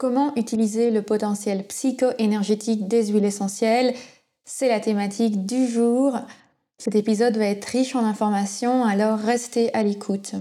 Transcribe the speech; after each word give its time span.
Comment 0.00 0.34
utiliser 0.34 0.90
le 0.90 1.02
potentiel 1.02 1.62
psycho-énergétique 1.66 2.88
des 2.88 3.08
huiles 3.08 3.26
essentielles? 3.26 3.92
C'est 4.46 4.70
la 4.70 4.80
thématique 4.80 5.44
du 5.44 5.68
jour. 5.68 6.16
Cet 6.78 6.94
épisode 6.94 7.36
va 7.36 7.44
être 7.44 7.66
riche 7.66 7.94
en 7.94 8.06
informations, 8.06 8.82
alors 8.82 9.18
restez 9.18 9.70
à 9.74 9.82
l'écoute. 9.82 10.32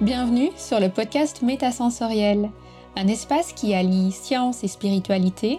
Bienvenue 0.00 0.50
sur 0.56 0.78
le 0.78 0.88
podcast 0.88 1.42
Métasensoriel, 1.42 2.48
un 2.94 3.08
espace 3.08 3.52
qui 3.52 3.74
allie 3.74 4.12
science 4.12 4.62
et 4.62 4.68
spiritualité, 4.68 5.58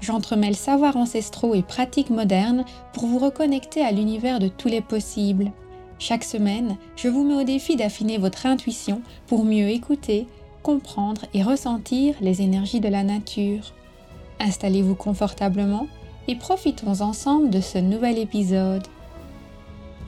j'entremêle 0.00 0.56
savoirs 0.56 0.96
ancestraux 0.96 1.54
et 1.54 1.62
pratiques 1.62 2.10
modernes 2.10 2.64
pour 2.92 3.06
vous 3.06 3.18
reconnecter 3.18 3.82
à 3.82 3.92
l'univers 3.92 4.38
de 4.38 4.48
tous 4.48 4.68
les 4.68 4.80
possibles. 4.80 5.52
Chaque 5.98 6.24
semaine, 6.24 6.76
je 6.96 7.08
vous 7.08 7.24
mets 7.24 7.40
au 7.40 7.44
défi 7.44 7.76
d'affiner 7.76 8.18
votre 8.18 8.46
intuition 8.46 9.02
pour 9.26 9.44
mieux 9.44 9.68
écouter, 9.68 10.26
comprendre 10.62 11.26
et 11.34 11.42
ressentir 11.42 12.14
les 12.20 12.42
énergies 12.42 12.80
de 12.80 12.88
la 12.88 13.02
nature. 13.02 13.74
Installez-vous 14.40 14.94
confortablement 14.94 15.86
et 16.28 16.36
profitons 16.36 17.00
ensemble 17.02 17.50
de 17.50 17.60
ce 17.60 17.78
nouvel 17.78 18.18
épisode. 18.18 18.86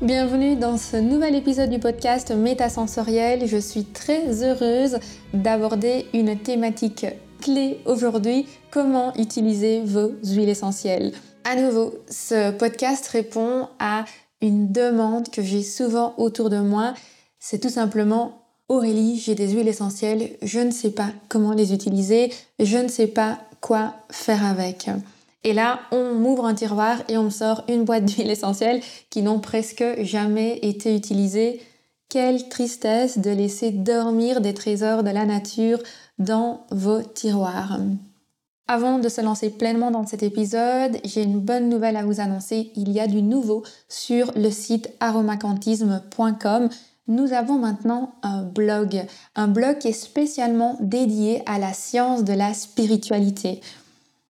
Bienvenue 0.00 0.56
dans 0.56 0.78
ce 0.78 0.96
nouvel 0.96 1.34
épisode 1.36 1.70
du 1.70 1.78
podcast 1.78 2.32
Métasensoriel. 2.32 3.46
Je 3.46 3.58
suis 3.58 3.84
très 3.84 4.42
heureuse 4.42 4.98
d'aborder 5.32 6.06
une 6.12 6.36
thématique 6.36 7.06
clé 7.42 7.80
aujourd'hui, 7.84 8.46
comment 8.70 9.12
utiliser 9.16 9.82
vos 9.82 10.12
huiles 10.24 10.48
essentielles. 10.48 11.12
À 11.44 11.56
nouveau, 11.56 11.92
ce 12.08 12.52
podcast 12.52 13.06
répond 13.08 13.68
à 13.78 14.04
une 14.40 14.72
demande 14.72 15.28
que 15.28 15.42
j'ai 15.42 15.62
souvent 15.62 16.14
autour 16.16 16.50
de 16.50 16.58
moi, 16.58 16.94
c'est 17.38 17.58
tout 17.58 17.68
simplement 17.68 18.38
Aurélie, 18.68 19.18
j'ai 19.18 19.34
des 19.34 19.50
huiles 19.50 19.68
essentielles, 19.68 20.30
je 20.40 20.60
ne 20.60 20.70
sais 20.70 20.92
pas 20.92 21.10
comment 21.28 21.52
les 21.52 21.74
utiliser, 21.74 22.32
je 22.58 22.78
ne 22.78 22.88
sais 22.88 23.08
pas 23.08 23.38
quoi 23.60 23.94
faire 24.10 24.46
avec. 24.46 24.88
Et 25.44 25.52
là, 25.52 25.80
on 25.90 26.14
m'ouvre 26.14 26.46
un 26.46 26.54
tiroir 26.54 27.02
et 27.08 27.18
on 27.18 27.24
me 27.24 27.30
sort 27.30 27.64
une 27.68 27.84
boîte 27.84 28.04
d'huiles 28.04 28.30
essentielles 28.30 28.80
qui 29.10 29.22
n'ont 29.22 29.40
presque 29.40 29.84
jamais 30.02 30.58
été 30.62 30.94
utilisées. 30.94 31.60
Quelle 32.08 32.48
tristesse 32.48 33.18
de 33.18 33.30
laisser 33.30 33.72
dormir 33.72 34.40
des 34.40 34.54
trésors 34.54 35.02
de 35.02 35.10
la 35.10 35.24
nature 35.24 35.78
dans 36.18 36.66
vos 36.70 37.02
tiroirs. 37.02 37.78
Avant 38.68 38.98
de 38.98 39.08
se 39.08 39.20
lancer 39.20 39.50
pleinement 39.50 39.90
dans 39.90 40.06
cet 40.06 40.22
épisode, 40.22 40.98
j'ai 41.04 41.22
une 41.22 41.40
bonne 41.40 41.68
nouvelle 41.68 41.96
à 41.96 42.04
vous 42.04 42.20
annoncer. 42.20 42.70
Il 42.76 42.90
y 42.90 43.00
a 43.00 43.06
du 43.06 43.22
nouveau 43.22 43.64
sur 43.88 44.32
le 44.36 44.50
site 44.50 44.90
aromacantisme.com. 45.00 46.68
Nous 47.08 47.32
avons 47.32 47.58
maintenant 47.58 48.14
un 48.22 48.42
blog, 48.42 49.04
un 49.34 49.48
blog 49.48 49.78
qui 49.78 49.88
est 49.88 49.92
spécialement 49.92 50.78
dédié 50.80 51.42
à 51.46 51.58
la 51.58 51.72
science 51.72 52.22
de 52.22 52.32
la 52.32 52.54
spiritualité. 52.54 53.60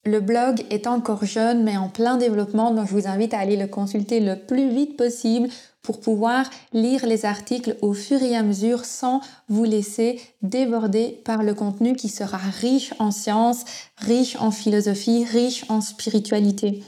Le 0.03 0.19
blog 0.19 0.65
est 0.71 0.87
encore 0.87 1.25
jeune 1.25 1.63
mais 1.63 1.77
en 1.77 1.87
plein 1.87 2.17
développement, 2.17 2.71
donc 2.71 2.87
je 2.87 2.93
vous 2.93 3.07
invite 3.07 3.33
à 3.35 3.39
aller 3.39 3.55
le 3.55 3.67
consulter 3.67 4.19
le 4.19 4.35
plus 4.35 4.69
vite 4.69 4.97
possible 4.97 5.49
pour 5.83 5.99
pouvoir 5.99 6.49
lire 6.73 7.05
les 7.05 7.25
articles 7.25 7.75
au 7.81 7.93
fur 7.93 8.21
et 8.21 8.35
à 8.35 8.43
mesure 8.43 8.85
sans 8.85 9.21
vous 9.47 9.63
laisser 9.63 10.19
déborder 10.41 11.21
par 11.23 11.43
le 11.43 11.53
contenu 11.53 11.95
qui 11.95 12.09
sera 12.09 12.37
riche 12.37 12.93
en 12.99 13.11
sciences, 13.11 13.63
riche 13.97 14.35
en 14.37 14.51
philosophie, 14.51 15.23
riche 15.23 15.65
en 15.69 15.81
spiritualité. 15.81 16.83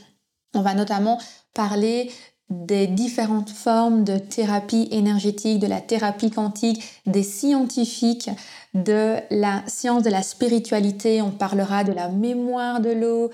On 0.55 0.61
va 0.61 0.73
notamment 0.73 1.19
parler 1.53 2.11
des 2.49 2.87
différentes 2.87 3.49
formes 3.49 4.03
de 4.03 4.17
thérapie 4.17 4.87
énergétique, 4.91 5.59
de 5.59 5.67
la 5.67 5.81
thérapie 5.81 6.31
quantique, 6.31 6.83
des 7.05 7.23
scientifiques, 7.23 8.29
de 8.73 9.15
la 9.31 9.63
science 9.67 10.03
de 10.03 10.09
la 10.09 10.23
spiritualité. 10.23 11.21
On 11.21 11.31
parlera 11.31 11.83
de 11.83 11.93
la 11.93 12.09
mémoire 12.09 12.79
de 12.79 12.91
l'eau. 12.91 13.31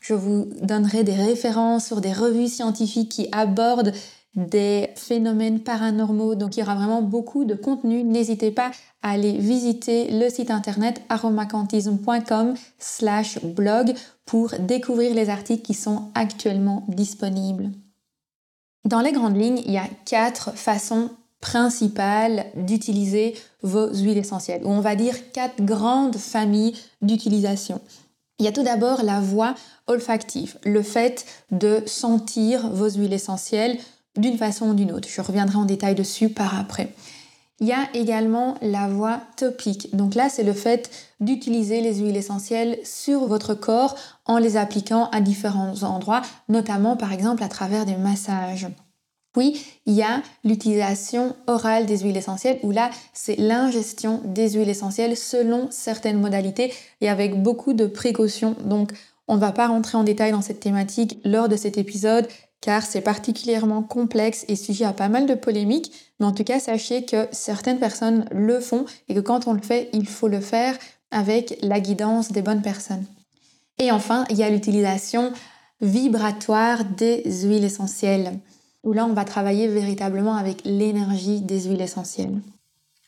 Je 0.00 0.14
vous 0.14 0.48
donnerai 0.62 1.04
des 1.04 1.14
références 1.14 1.86
sur 1.86 2.00
des 2.00 2.12
revues 2.12 2.48
scientifiques 2.48 3.10
qui 3.10 3.28
abordent 3.32 3.92
des 4.36 4.90
phénomènes 4.96 5.60
paranormaux. 5.60 6.34
Donc 6.34 6.56
il 6.56 6.60
y 6.60 6.62
aura 6.62 6.74
vraiment 6.74 7.02
beaucoup 7.02 7.44
de 7.44 7.54
contenu. 7.54 8.02
N'hésitez 8.02 8.50
pas 8.50 8.70
à 9.02 9.10
aller 9.10 9.32
visiter 9.32 10.10
le 10.10 10.28
site 10.28 10.50
internet 10.50 11.02
aromacantisme.com 11.08 12.54
slash 12.78 13.42
blog 13.44 13.94
pour 14.26 14.50
découvrir 14.58 15.14
les 15.14 15.28
articles 15.30 15.62
qui 15.62 15.74
sont 15.74 16.10
actuellement 16.14 16.84
disponibles. 16.88 17.70
Dans 18.84 19.00
les 19.00 19.12
grandes 19.12 19.40
lignes, 19.40 19.62
il 19.64 19.72
y 19.72 19.78
a 19.78 19.88
quatre 20.04 20.52
façons 20.56 21.10
principales 21.40 22.46
d'utiliser 22.54 23.34
vos 23.62 23.88
huiles 23.88 24.18
essentielles, 24.18 24.62
ou 24.64 24.70
on 24.70 24.80
va 24.80 24.94
dire 24.94 25.32
quatre 25.32 25.62
grandes 25.62 26.16
familles 26.16 26.74
d'utilisation. 27.02 27.80
Il 28.38 28.44
y 28.44 28.48
a 28.48 28.52
tout 28.52 28.62
d'abord 28.62 29.02
la 29.02 29.20
voie 29.20 29.54
olfactive, 29.86 30.58
le 30.64 30.82
fait 30.82 31.24
de 31.50 31.82
sentir 31.86 32.68
vos 32.70 32.90
huiles 32.90 33.12
essentielles, 33.12 33.78
d'une 34.16 34.38
façon 34.38 34.68
ou 34.68 34.74
d'une 34.74 34.92
autre. 34.92 35.08
Je 35.10 35.20
reviendrai 35.20 35.56
en 35.56 35.64
détail 35.64 35.94
dessus 35.94 36.28
par 36.28 36.58
après. 36.58 36.92
Il 37.60 37.68
y 37.68 37.72
a 37.72 37.88
également 37.94 38.56
la 38.62 38.88
voie 38.88 39.20
topique. 39.36 39.94
Donc 39.94 40.14
là, 40.14 40.28
c'est 40.28 40.42
le 40.42 40.52
fait 40.52 40.90
d'utiliser 41.20 41.80
les 41.80 41.96
huiles 41.96 42.16
essentielles 42.16 42.78
sur 42.84 43.26
votre 43.26 43.54
corps 43.54 43.96
en 44.26 44.38
les 44.38 44.56
appliquant 44.56 45.08
à 45.10 45.20
différents 45.20 45.82
endroits, 45.84 46.22
notamment 46.48 46.96
par 46.96 47.12
exemple 47.12 47.44
à 47.44 47.48
travers 47.48 47.86
des 47.86 47.96
massages. 47.96 48.66
Puis, 49.34 49.60
il 49.86 49.94
y 49.94 50.02
a 50.02 50.22
l'utilisation 50.44 51.34
orale 51.48 51.86
des 51.86 51.98
huiles 51.98 52.16
essentielles, 52.16 52.60
où 52.62 52.70
là, 52.70 52.90
c'est 53.12 53.36
l'ingestion 53.36 54.20
des 54.24 54.50
huiles 54.50 54.68
essentielles 54.68 55.16
selon 55.16 55.68
certaines 55.70 56.20
modalités 56.20 56.72
et 57.00 57.08
avec 57.08 57.42
beaucoup 57.42 57.72
de 57.72 57.86
précautions. 57.86 58.54
Donc, 58.64 58.92
on 59.26 59.34
ne 59.34 59.40
va 59.40 59.50
pas 59.50 59.66
rentrer 59.66 59.98
en 59.98 60.04
détail 60.04 60.30
dans 60.30 60.42
cette 60.42 60.60
thématique 60.60 61.18
lors 61.24 61.48
de 61.48 61.56
cet 61.56 61.78
épisode 61.78 62.28
car 62.64 62.82
c'est 62.82 63.02
particulièrement 63.02 63.82
complexe 63.82 64.46
et 64.48 64.56
sujet 64.56 64.86
à 64.86 64.94
pas 64.94 65.10
mal 65.10 65.26
de 65.26 65.34
polémiques, 65.34 65.92
mais 66.18 66.24
en 66.24 66.32
tout 66.32 66.44
cas 66.44 66.58
sachez 66.58 67.04
que 67.04 67.28
certaines 67.30 67.78
personnes 67.78 68.24
le 68.32 68.58
font 68.58 68.86
et 69.10 69.14
que 69.14 69.20
quand 69.20 69.46
on 69.46 69.52
le 69.52 69.60
fait, 69.60 69.90
il 69.92 70.06
faut 70.06 70.28
le 70.28 70.40
faire 70.40 70.74
avec 71.10 71.58
la 71.60 71.78
guidance 71.78 72.32
des 72.32 72.40
bonnes 72.40 72.62
personnes. 72.62 73.04
Et 73.78 73.90
enfin, 73.92 74.24
il 74.30 74.38
y 74.38 74.42
a 74.42 74.48
l'utilisation 74.48 75.30
vibratoire 75.82 76.86
des 76.86 77.22
huiles 77.42 77.64
essentielles, 77.64 78.32
où 78.82 78.94
là 78.94 79.04
on 79.04 79.12
va 79.12 79.26
travailler 79.26 79.68
véritablement 79.68 80.36
avec 80.36 80.62
l'énergie 80.64 81.42
des 81.42 81.64
huiles 81.64 81.82
essentielles. 81.82 82.40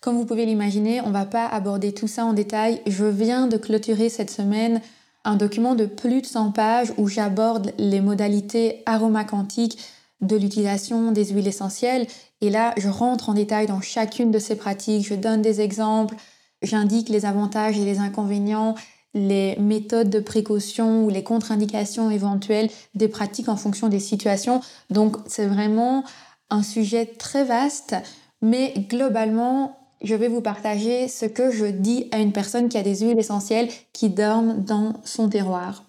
Comme 0.02 0.18
vous 0.18 0.26
pouvez 0.26 0.44
l'imaginer, 0.44 1.00
on 1.00 1.08
ne 1.08 1.14
va 1.14 1.24
pas 1.24 1.46
aborder 1.46 1.94
tout 1.94 2.08
ça 2.08 2.26
en 2.26 2.34
détail. 2.34 2.82
Je 2.86 3.06
viens 3.06 3.46
de 3.46 3.56
clôturer 3.56 4.10
cette 4.10 4.30
semaine 4.30 4.82
un 5.26 5.36
document 5.36 5.74
de 5.74 5.86
plus 5.86 6.22
de 6.22 6.26
100 6.26 6.52
pages 6.52 6.92
où 6.96 7.08
j'aborde 7.08 7.72
les 7.78 8.00
modalités 8.00 8.82
aromacantiques 8.86 9.78
de 10.20 10.36
l'utilisation 10.36 11.12
des 11.12 11.26
huiles 11.26 11.48
essentielles. 11.48 12.06
Et 12.40 12.48
là, 12.48 12.72
je 12.76 12.88
rentre 12.88 13.28
en 13.28 13.34
détail 13.34 13.66
dans 13.66 13.80
chacune 13.80 14.30
de 14.30 14.38
ces 14.38 14.56
pratiques, 14.56 15.06
je 15.06 15.14
donne 15.14 15.42
des 15.42 15.60
exemples, 15.60 16.14
j'indique 16.62 17.08
les 17.08 17.26
avantages 17.26 17.78
et 17.78 17.84
les 17.84 17.98
inconvénients, 17.98 18.76
les 19.14 19.56
méthodes 19.56 20.10
de 20.10 20.20
précaution 20.20 21.04
ou 21.04 21.10
les 21.10 21.22
contre-indications 21.22 22.10
éventuelles 22.10 22.70
des 22.94 23.08
pratiques 23.08 23.48
en 23.48 23.56
fonction 23.56 23.88
des 23.88 24.00
situations. 24.00 24.60
Donc 24.90 25.16
c'est 25.26 25.46
vraiment 25.46 26.04
un 26.50 26.62
sujet 26.62 27.06
très 27.06 27.44
vaste, 27.44 27.96
mais 28.42 28.74
globalement, 28.88 29.76
je 30.02 30.14
vais 30.14 30.28
vous 30.28 30.40
partager 30.40 31.08
ce 31.08 31.26
que 31.26 31.50
je 31.50 31.66
dis 31.66 32.08
à 32.12 32.18
une 32.18 32.32
personne 32.32 32.68
qui 32.68 32.78
a 32.78 32.82
des 32.82 32.96
huiles 32.96 33.18
essentielles 33.18 33.68
qui 33.92 34.10
dorment 34.10 34.62
dans 34.62 34.94
son 35.04 35.28
terroir. 35.28 35.84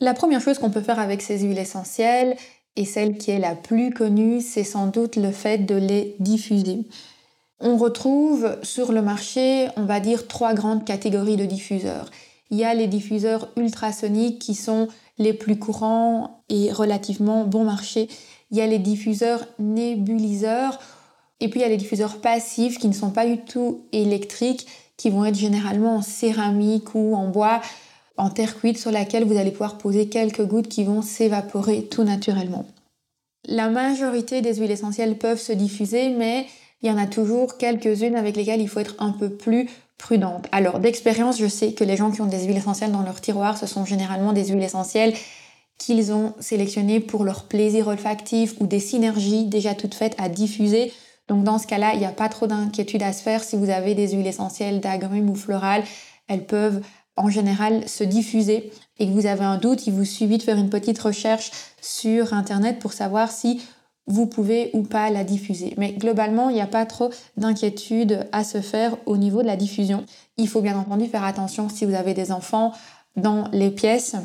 La 0.00 0.14
première 0.14 0.40
chose 0.40 0.58
qu'on 0.58 0.70
peut 0.70 0.80
faire 0.80 0.98
avec 0.98 1.22
ces 1.22 1.40
huiles 1.40 1.58
essentielles, 1.58 2.36
et 2.76 2.84
celle 2.84 3.18
qui 3.18 3.30
est 3.30 3.38
la 3.38 3.54
plus 3.54 3.92
connue, 3.92 4.40
c'est 4.40 4.64
sans 4.64 4.86
doute 4.86 5.16
le 5.16 5.30
fait 5.30 5.58
de 5.58 5.74
les 5.74 6.16
diffuser. 6.20 6.80
On 7.60 7.76
retrouve 7.76 8.56
sur 8.62 8.92
le 8.92 9.02
marché, 9.02 9.68
on 9.76 9.84
va 9.84 10.00
dire, 10.00 10.26
trois 10.26 10.54
grandes 10.54 10.84
catégories 10.84 11.36
de 11.36 11.44
diffuseurs. 11.44 12.10
Il 12.50 12.58
y 12.58 12.64
a 12.64 12.74
les 12.74 12.86
diffuseurs 12.86 13.48
ultrasoniques 13.56 14.40
qui 14.40 14.54
sont 14.54 14.88
les 15.18 15.32
plus 15.32 15.58
courants 15.58 16.42
et 16.48 16.72
relativement 16.72 17.44
bon 17.44 17.64
marché. 17.64 18.08
Il 18.50 18.58
y 18.58 18.60
a 18.60 18.66
les 18.66 18.78
diffuseurs 18.78 19.46
nébuliseurs 19.58 20.78
Et 21.42 21.48
puis 21.48 21.58
il 21.58 21.62
y 21.64 21.66
a 21.66 21.68
les 21.68 21.76
diffuseurs 21.76 22.20
passifs 22.20 22.78
qui 22.78 22.86
ne 22.86 22.92
sont 22.92 23.10
pas 23.10 23.26
du 23.26 23.36
tout 23.36 23.80
électriques, 23.90 24.68
qui 24.96 25.10
vont 25.10 25.24
être 25.24 25.34
généralement 25.34 25.96
en 25.96 26.02
céramique 26.02 26.94
ou 26.94 27.16
en 27.16 27.28
bois, 27.28 27.60
en 28.16 28.30
terre 28.30 28.56
cuite 28.56 28.78
sur 28.78 28.92
laquelle 28.92 29.24
vous 29.24 29.36
allez 29.36 29.50
pouvoir 29.50 29.76
poser 29.76 30.08
quelques 30.08 30.46
gouttes 30.46 30.68
qui 30.68 30.84
vont 30.84 31.02
s'évaporer 31.02 31.82
tout 31.82 32.04
naturellement. 32.04 32.64
La 33.44 33.68
majorité 33.70 34.40
des 34.40 34.54
huiles 34.54 34.70
essentielles 34.70 35.18
peuvent 35.18 35.40
se 35.40 35.52
diffuser, 35.52 36.10
mais 36.10 36.46
il 36.80 36.88
y 36.88 36.92
en 36.92 36.96
a 36.98 37.06
toujours 37.06 37.58
quelques-unes 37.58 38.14
avec 38.14 38.36
lesquelles 38.36 38.60
il 38.60 38.68
faut 38.68 38.78
être 38.78 38.94
un 39.00 39.10
peu 39.10 39.28
plus 39.28 39.68
prudente. 39.98 40.46
Alors 40.52 40.78
d'expérience, 40.78 41.40
je 41.40 41.48
sais 41.48 41.72
que 41.72 41.82
les 41.82 41.96
gens 41.96 42.12
qui 42.12 42.20
ont 42.20 42.26
des 42.26 42.44
huiles 42.44 42.56
essentielles 42.56 42.92
dans 42.92 43.02
leur 43.02 43.20
tiroir, 43.20 43.58
ce 43.58 43.66
sont 43.66 43.84
généralement 43.84 44.32
des 44.32 44.46
huiles 44.46 44.62
essentielles 44.62 45.14
qu'ils 45.76 46.12
ont 46.12 46.34
sélectionnées 46.38 47.00
pour 47.00 47.24
leur 47.24 47.44
plaisir 47.44 47.88
olfactif 47.88 48.54
ou 48.60 48.68
des 48.68 48.78
synergies 48.78 49.46
déjà 49.46 49.74
toutes 49.74 49.96
faites 49.96 50.14
à 50.18 50.28
diffuser. 50.28 50.92
Donc 51.28 51.44
dans 51.44 51.58
ce 51.58 51.66
cas-là, 51.66 51.94
il 51.94 52.00
n'y 52.00 52.06
a 52.06 52.12
pas 52.12 52.28
trop 52.28 52.46
d'inquiétude 52.46 53.02
à 53.02 53.12
se 53.12 53.22
faire 53.22 53.42
si 53.42 53.56
vous 53.56 53.70
avez 53.70 53.94
des 53.94 54.12
huiles 54.12 54.26
essentielles 54.26 54.80
d'agrumes 54.80 55.30
ou 55.30 55.34
florales. 55.34 55.84
Elles 56.28 56.46
peuvent 56.46 56.82
en 57.16 57.28
général 57.28 57.88
se 57.88 58.04
diffuser 58.04 58.72
et 58.98 59.06
que 59.06 59.12
vous 59.12 59.26
avez 59.26 59.44
un 59.44 59.58
doute, 59.58 59.86
il 59.86 59.92
vous 59.92 60.04
suffit 60.04 60.38
de 60.38 60.42
faire 60.42 60.56
une 60.56 60.70
petite 60.70 60.98
recherche 60.98 61.50
sur 61.80 62.32
Internet 62.32 62.78
pour 62.78 62.92
savoir 62.92 63.30
si 63.30 63.60
vous 64.06 64.26
pouvez 64.26 64.70
ou 64.72 64.82
pas 64.82 65.10
la 65.10 65.24
diffuser. 65.24 65.74
Mais 65.76 65.92
globalement, 65.92 66.48
il 66.48 66.54
n'y 66.54 66.60
a 66.60 66.66
pas 66.66 66.86
trop 66.86 67.10
d'inquiétude 67.36 68.26
à 68.32 68.44
se 68.44 68.60
faire 68.60 68.96
au 69.06 69.16
niveau 69.16 69.42
de 69.42 69.46
la 69.46 69.56
diffusion. 69.56 70.04
Il 70.36 70.48
faut 70.48 70.60
bien 70.60 70.76
entendu 70.76 71.06
faire 71.06 71.24
attention 71.24 71.68
si 71.68 71.84
vous 71.84 71.94
avez 71.94 72.14
des 72.14 72.32
enfants 72.32 72.72
dans 73.16 73.48
les 73.52 73.70
pièces 73.70 74.16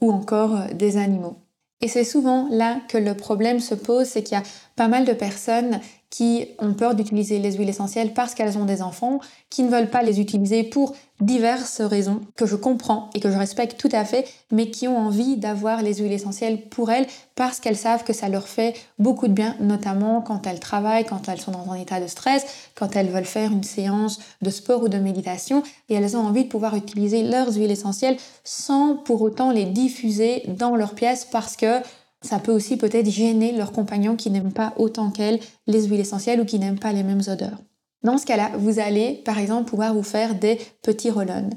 ou 0.00 0.12
encore 0.12 0.56
des 0.74 0.96
animaux. 0.96 1.36
Et 1.80 1.88
c'est 1.88 2.04
souvent 2.04 2.48
là 2.50 2.80
que 2.88 2.98
le 2.98 3.14
problème 3.14 3.60
se 3.60 3.74
pose, 3.74 4.06
c'est 4.06 4.22
qu'il 4.22 4.36
y 4.36 4.40
a 4.40 4.44
pas 4.74 4.88
mal 4.88 5.04
de 5.04 5.12
personnes 5.12 5.80
qui 6.10 6.46
ont 6.58 6.72
peur 6.72 6.94
d'utiliser 6.94 7.38
les 7.38 7.52
huiles 7.52 7.68
essentielles 7.68 8.14
parce 8.14 8.34
qu'elles 8.34 8.56
ont 8.56 8.64
des 8.64 8.80
enfants, 8.80 9.20
qui 9.50 9.62
ne 9.62 9.70
veulent 9.70 9.90
pas 9.90 10.02
les 10.02 10.20
utiliser 10.20 10.64
pour 10.64 10.94
diverses 11.20 11.80
raisons 11.80 12.20
que 12.36 12.46
je 12.46 12.56
comprends 12.56 13.10
et 13.14 13.20
que 13.20 13.30
je 13.30 13.36
respecte 13.36 13.78
tout 13.78 13.88
à 13.92 14.04
fait, 14.04 14.26
mais 14.50 14.70
qui 14.70 14.88
ont 14.88 14.96
envie 14.96 15.36
d'avoir 15.36 15.82
les 15.82 15.94
huiles 15.94 16.12
essentielles 16.12 16.68
pour 16.68 16.90
elles 16.90 17.06
parce 17.34 17.60
qu'elles 17.60 17.76
savent 17.76 18.04
que 18.04 18.12
ça 18.12 18.28
leur 18.28 18.48
fait 18.48 18.74
beaucoup 18.98 19.28
de 19.28 19.32
bien, 19.32 19.56
notamment 19.60 20.22
quand 20.22 20.46
elles 20.46 20.60
travaillent, 20.60 21.04
quand 21.04 21.28
elles 21.28 21.40
sont 21.40 21.52
dans 21.52 21.70
un 21.70 21.74
état 21.74 22.00
de 22.00 22.06
stress, 22.06 22.46
quand 22.74 22.96
elles 22.96 23.10
veulent 23.10 23.24
faire 23.24 23.52
une 23.52 23.64
séance 23.64 24.18
de 24.40 24.50
sport 24.50 24.84
ou 24.84 24.88
de 24.88 24.98
méditation, 24.98 25.62
et 25.88 25.94
elles 25.94 26.16
ont 26.16 26.26
envie 26.26 26.44
de 26.44 26.48
pouvoir 26.48 26.74
utiliser 26.74 27.22
leurs 27.22 27.54
huiles 27.54 27.70
essentielles 27.70 28.16
sans 28.44 28.96
pour 28.96 29.20
autant 29.20 29.50
les 29.50 29.66
diffuser 29.66 30.44
dans 30.46 30.74
leur 30.74 30.94
pièce 30.94 31.26
parce 31.30 31.56
que 31.56 31.80
ça 32.22 32.38
peut 32.38 32.52
aussi 32.52 32.76
peut-être 32.76 33.08
gêner 33.08 33.52
leurs 33.52 33.72
compagnons 33.72 34.16
qui 34.16 34.30
n'aiment 34.30 34.52
pas 34.52 34.74
autant 34.76 35.10
qu'elles 35.10 35.40
les 35.66 35.86
huiles 35.86 36.00
essentielles 36.00 36.40
ou 36.40 36.44
qui 36.44 36.58
n'aiment 36.58 36.78
pas 36.78 36.92
les 36.92 37.02
mêmes 37.02 37.22
odeurs. 37.28 37.58
Dans 38.02 38.18
ce 38.18 38.26
cas-là, 38.26 38.50
vous 38.56 38.78
allez 38.78 39.22
par 39.24 39.38
exemple 39.38 39.70
pouvoir 39.70 39.94
vous 39.94 40.02
faire 40.02 40.34
des 40.34 40.58
petits 40.82 41.10
roll-on. 41.10 41.50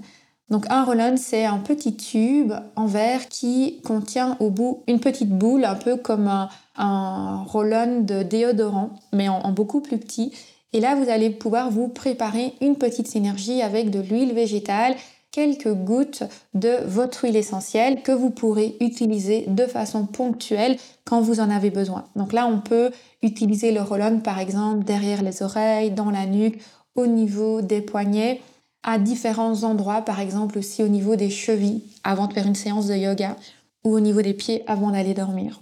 Donc 0.49 0.65
un 0.69 0.83
roll-on, 0.83 1.17
c'est 1.17 1.45
un 1.45 1.59
petit 1.59 1.95
tube 1.95 2.51
en 2.75 2.85
verre 2.85 3.29
qui 3.29 3.81
contient 3.83 4.37
au 4.39 4.49
bout 4.49 4.83
une 4.87 4.99
petite 4.99 5.29
boule, 5.29 5.65
un 5.65 5.75
peu 5.75 5.97
comme 5.97 6.27
un, 6.27 6.49
un 6.75 7.43
roll-on 7.43 8.01
de 8.01 8.23
déodorant, 8.23 8.91
mais 9.13 9.29
en 9.29 9.51
beaucoup 9.51 9.81
plus 9.81 9.97
petit. 9.97 10.33
Et 10.73 10.79
là, 10.79 10.95
vous 10.95 11.09
allez 11.09 11.29
pouvoir 11.29 11.69
vous 11.69 11.87
préparer 11.87 12.53
une 12.61 12.77
petite 12.77 13.07
synergie 13.07 13.61
avec 13.61 13.89
de 13.89 13.99
l'huile 13.99 14.33
végétale 14.33 14.95
quelques 15.31 15.73
gouttes 15.73 16.23
de 16.53 16.83
votre 16.85 17.23
huile 17.23 17.37
essentielle 17.37 18.01
que 18.03 18.11
vous 18.11 18.29
pourrez 18.29 18.75
utiliser 18.81 19.45
de 19.47 19.65
façon 19.65 20.05
ponctuelle 20.05 20.77
quand 21.05 21.21
vous 21.21 21.39
en 21.39 21.49
avez 21.49 21.69
besoin. 21.69 22.05
Donc 22.15 22.33
là, 22.33 22.47
on 22.47 22.59
peut 22.59 22.91
utiliser 23.23 23.71
le 23.71 23.81
roll-on 23.81 24.19
par 24.19 24.39
exemple 24.39 24.83
derrière 24.83 25.23
les 25.23 25.41
oreilles, 25.41 25.91
dans 25.91 26.11
la 26.11 26.25
nuque, 26.25 26.61
au 26.95 27.07
niveau 27.07 27.61
des 27.61 27.81
poignets, 27.81 28.41
à 28.83 28.97
différents 28.97 29.63
endroits, 29.63 30.01
par 30.01 30.19
exemple 30.19 30.57
aussi 30.57 30.83
au 30.83 30.87
niveau 30.87 31.15
des 31.15 31.29
chevilles 31.29 31.83
avant 32.03 32.27
de 32.27 32.33
faire 32.33 32.47
une 32.47 32.55
séance 32.55 32.87
de 32.87 32.95
yoga 32.95 33.35
ou 33.83 33.93
au 33.93 33.99
niveau 33.99 34.21
des 34.21 34.33
pieds 34.33 34.63
avant 34.67 34.91
d'aller 34.91 35.13
dormir. 35.13 35.61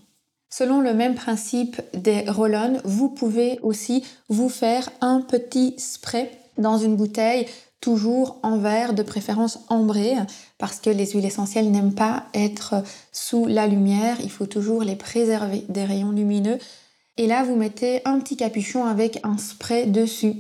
Selon 0.50 0.81
le 0.81 0.95
même 0.95 1.13
principe 1.13 1.80
des 1.94 2.27
roll-on, 2.27 2.80
vous 2.83 3.10
pouvez 3.10 3.60
aussi 3.62 4.04
vous 4.30 4.50
faire 4.50 4.89
un 5.00 5.22
petit 5.22 5.75
spray 5.77 6.31
dans 6.57 6.77
une 6.77 6.95
bouteille 6.95 7.45
toujours 7.81 8.39
en 8.43 8.57
verre, 8.57 8.93
de 8.93 9.03
préférence 9.03 9.59
ambré, 9.69 10.15
parce 10.57 10.79
que 10.79 10.89
les 10.89 11.11
huiles 11.11 11.25
essentielles 11.25 11.71
n'aiment 11.71 11.95
pas 11.95 12.25
être 12.33 12.75
sous 13.11 13.45
la 13.45 13.67
lumière, 13.67 14.17
il 14.21 14.31
faut 14.31 14.45
toujours 14.45 14.83
les 14.83 14.95
préserver 14.95 15.65
des 15.69 15.85
rayons 15.85 16.11
lumineux. 16.11 16.57
Et 17.17 17.27
là, 17.27 17.43
vous 17.43 17.55
mettez 17.55 18.01
un 18.05 18.19
petit 18.19 18.37
capuchon 18.37 18.85
avec 18.85 19.19
un 19.23 19.37
spray 19.37 19.85
dessus. 19.85 20.35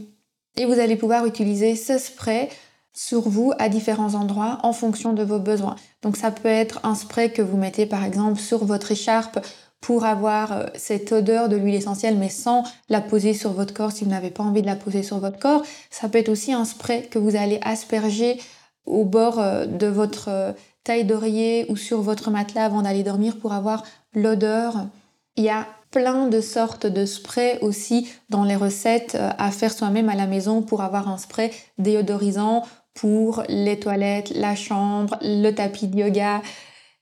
Et 0.57 0.65
vous 0.65 0.79
allez 0.79 0.95
pouvoir 0.95 1.25
utiliser 1.25 1.75
ce 1.75 1.97
spray 1.97 2.49
sur 2.93 3.29
vous 3.29 3.53
à 3.59 3.69
différents 3.69 4.15
endroits 4.15 4.59
en 4.63 4.73
fonction 4.73 5.13
de 5.13 5.23
vos 5.23 5.39
besoins. 5.39 5.75
Donc 6.01 6.17
ça 6.17 6.31
peut 6.31 6.49
être 6.49 6.79
un 6.83 6.95
spray 6.95 7.31
que 7.31 7.41
vous 7.41 7.57
mettez 7.57 7.85
par 7.85 8.03
exemple 8.03 8.39
sur 8.39 8.65
votre 8.65 8.91
écharpe 8.91 9.39
pour 9.81 10.05
avoir 10.05 10.51
euh, 10.51 10.65
cette 10.75 11.11
odeur 11.11 11.49
de 11.49 11.55
l'huile 11.55 11.75
essentielle, 11.75 12.17
mais 12.17 12.29
sans 12.29 12.63
la 12.89 13.01
poser 13.01 13.33
sur 13.33 13.53
votre 13.53 13.73
corps 13.73 13.91
si 13.91 14.03
vous 14.03 14.09
n'avez 14.09 14.29
pas 14.29 14.43
envie 14.43 14.61
de 14.61 14.67
la 14.67 14.75
poser 14.75 15.03
sur 15.03 15.19
votre 15.19 15.39
corps. 15.39 15.63
Ça 15.89 16.09
peut 16.09 16.17
être 16.17 16.29
aussi 16.29 16.53
un 16.53 16.65
spray 16.65 17.07
que 17.07 17.19
vous 17.19 17.35
allez 17.35 17.59
asperger 17.61 18.39
au 18.85 19.05
bord 19.05 19.39
euh, 19.39 19.65
de 19.65 19.87
votre 19.87 20.29
euh, 20.29 20.51
taille 20.83 21.05
d'oreiller 21.05 21.65
ou 21.69 21.75
sur 21.75 22.01
votre 22.01 22.31
matelas 22.31 22.65
avant 22.65 22.81
d'aller 22.81 23.03
dormir 23.03 23.37
pour 23.37 23.53
avoir 23.53 23.83
l'odeur. 24.13 24.87
Il 25.35 25.43
y 25.43 25.49
a 25.49 25.67
plein 25.91 26.27
de 26.27 26.41
sortes 26.41 26.85
de 26.85 27.05
sprays 27.05 27.59
aussi 27.61 28.09
dans 28.29 28.43
les 28.43 28.55
recettes 28.55 29.17
à 29.39 29.49
faire 29.49 29.71
soi-même 29.71 30.07
à 30.09 30.15
la 30.15 30.27
maison 30.27 30.61
pour 30.61 30.81
avoir 30.81 31.09
un 31.09 31.17
spray 31.17 31.51
déodorisant 31.79 32.63
pour 32.93 33.43
les 33.47 33.79
toilettes, 33.79 34.31
la 34.35 34.55
chambre, 34.55 35.17
le 35.21 35.51
tapis 35.51 35.87
de 35.87 35.99
yoga, 35.99 36.41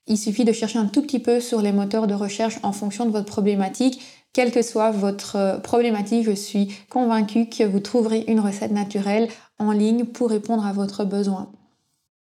il 0.08 0.18
suffit 0.18 0.44
de 0.44 0.52
chercher 0.52 0.78
un 0.78 0.86
tout 0.86 1.02
petit 1.02 1.18
peu 1.18 1.40
sur 1.40 1.62
les 1.62 1.72
moteurs 1.72 2.06
de 2.06 2.14
recherche 2.14 2.58
en 2.62 2.72
fonction 2.72 3.06
de 3.06 3.10
votre 3.10 3.26
problématique. 3.26 4.00
Quelle 4.32 4.50
que 4.50 4.62
soit 4.62 4.90
votre 4.90 5.36
euh, 5.36 5.58
problématique, 5.58 6.24
je 6.24 6.32
suis 6.32 6.68
convaincue 6.90 7.46
que 7.46 7.64
vous 7.64 7.80
trouverez 7.80 8.24
une 8.28 8.40
recette 8.40 8.72
naturelle 8.72 9.28
en 9.58 9.72
ligne 9.72 10.04
pour 10.04 10.30
répondre 10.30 10.66
à 10.66 10.72
votre 10.72 11.04
besoin. 11.04 11.50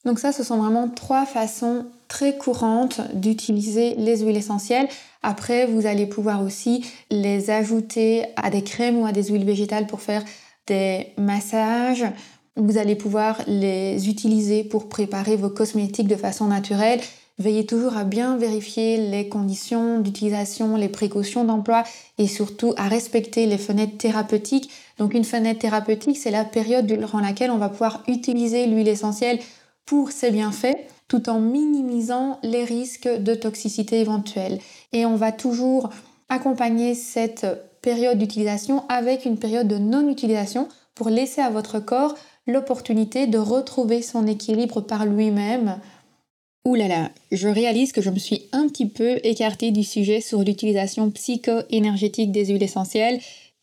Donc 0.04 0.18
ça, 0.18 0.32
ce 0.32 0.42
sont 0.42 0.58
vraiment 0.58 0.88
trois 0.88 1.24
façons 1.24 1.86
très 2.08 2.36
courantes 2.36 3.00
d'utiliser 3.14 3.94
les 3.96 4.18
huiles 4.18 4.36
essentielles. 4.36 4.88
Après, 5.22 5.66
vous 5.66 5.86
allez 5.86 6.06
pouvoir 6.06 6.42
aussi 6.42 6.84
les 7.10 7.50
ajouter 7.50 8.26
à 8.36 8.50
des 8.50 8.62
crèmes 8.62 8.98
ou 8.98 9.06
à 9.06 9.12
des 9.12 9.24
huiles 9.24 9.46
végétales 9.46 9.86
pour 9.86 10.02
faire 10.02 10.22
des 10.66 11.08
massages. 11.16 12.04
Vous 12.56 12.76
allez 12.76 12.94
pouvoir 12.94 13.40
les 13.46 14.08
utiliser 14.08 14.62
pour 14.62 14.88
préparer 14.88 15.36
vos 15.36 15.48
cosmétiques 15.50 16.06
de 16.06 16.16
façon 16.16 16.46
naturelle 16.46 17.00
Veillez 17.38 17.66
toujours 17.66 17.96
à 17.96 18.04
bien 18.04 18.36
vérifier 18.36 18.96
les 18.96 19.28
conditions 19.28 19.98
d'utilisation, 19.98 20.76
les 20.76 20.88
précautions 20.88 21.44
d'emploi 21.44 21.82
et 22.16 22.28
surtout 22.28 22.74
à 22.76 22.86
respecter 22.86 23.46
les 23.46 23.58
fenêtres 23.58 23.98
thérapeutiques. 23.98 24.70
Donc 24.98 25.14
une 25.14 25.24
fenêtre 25.24 25.58
thérapeutique, 25.58 26.16
c'est 26.16 26.30
la 26.30 26.44
période 26.44 26.86
durant 26.86 27.18
laquelle 27.18 27.50
on 27.50 27.58
va 27.58 27.68
pouvoir 27.68 28.04
utiliser 28.06 28.66
l'huile 28.66 28.86
essentielle 28.86 29.40
pour 29.84 30.12
ses 30.12 30.30
bienfaits 30.30 30.76
tout 31.08 31.28
en 31.28 31.40
minimisant 31.40 32.38
les 32.42 32.64
risques 32.64 33.08
de 33.08 33.34
toxicité 33.34 34.00
éventuelle. 34.00 34.60
Et 34.92 35.04
on 35.04 35.16
va 35.16 35.32
toujours 35.32 35.90
accompagner 36.28 36.94
cette 36.94 37.46
période 37.82 38.18
d'utilisation 38.18 38.84
avec 38.88 39.24
une 39.24 39.38
période 39.38 39.68
de 39.68 39.76
non-utilisation 39.76 40.68
pour 40.94 41.08
laisser 41.08 41.40
à 41.40 41.50
votre 41.50 41.80
corps 41.80 42.14
l'opportunité 42.46 43.26
de 43.26 43.38
retrouver 43.38 44.02
son 44.02 44.26
équilibre 44.26 44.80
par 44.80 45.04
lui-même 45.06 45.80
Ouh 46.66 46.76
là 46.76 46.88
là, 46.88 47.10
je 47.30 47.48
réalise 47.48 47.92
que 47.92 48.00
je 48.00 48.08
me 48.08 48.18
suis 48.18 48.46
un 48.52 48.68
petit 48.68 48.86
peu 48.86 49.20
écartée 49.22 49.70
du 49.70 49.84
sujet 49.84 50.22
sur 50.22 50.42
l'utilisation 50.42 51.10
psycho-énergétique 51.10 52.32
des 52.32 52.46
huiles 52.46 52.62
essentielles. 52.62 53.20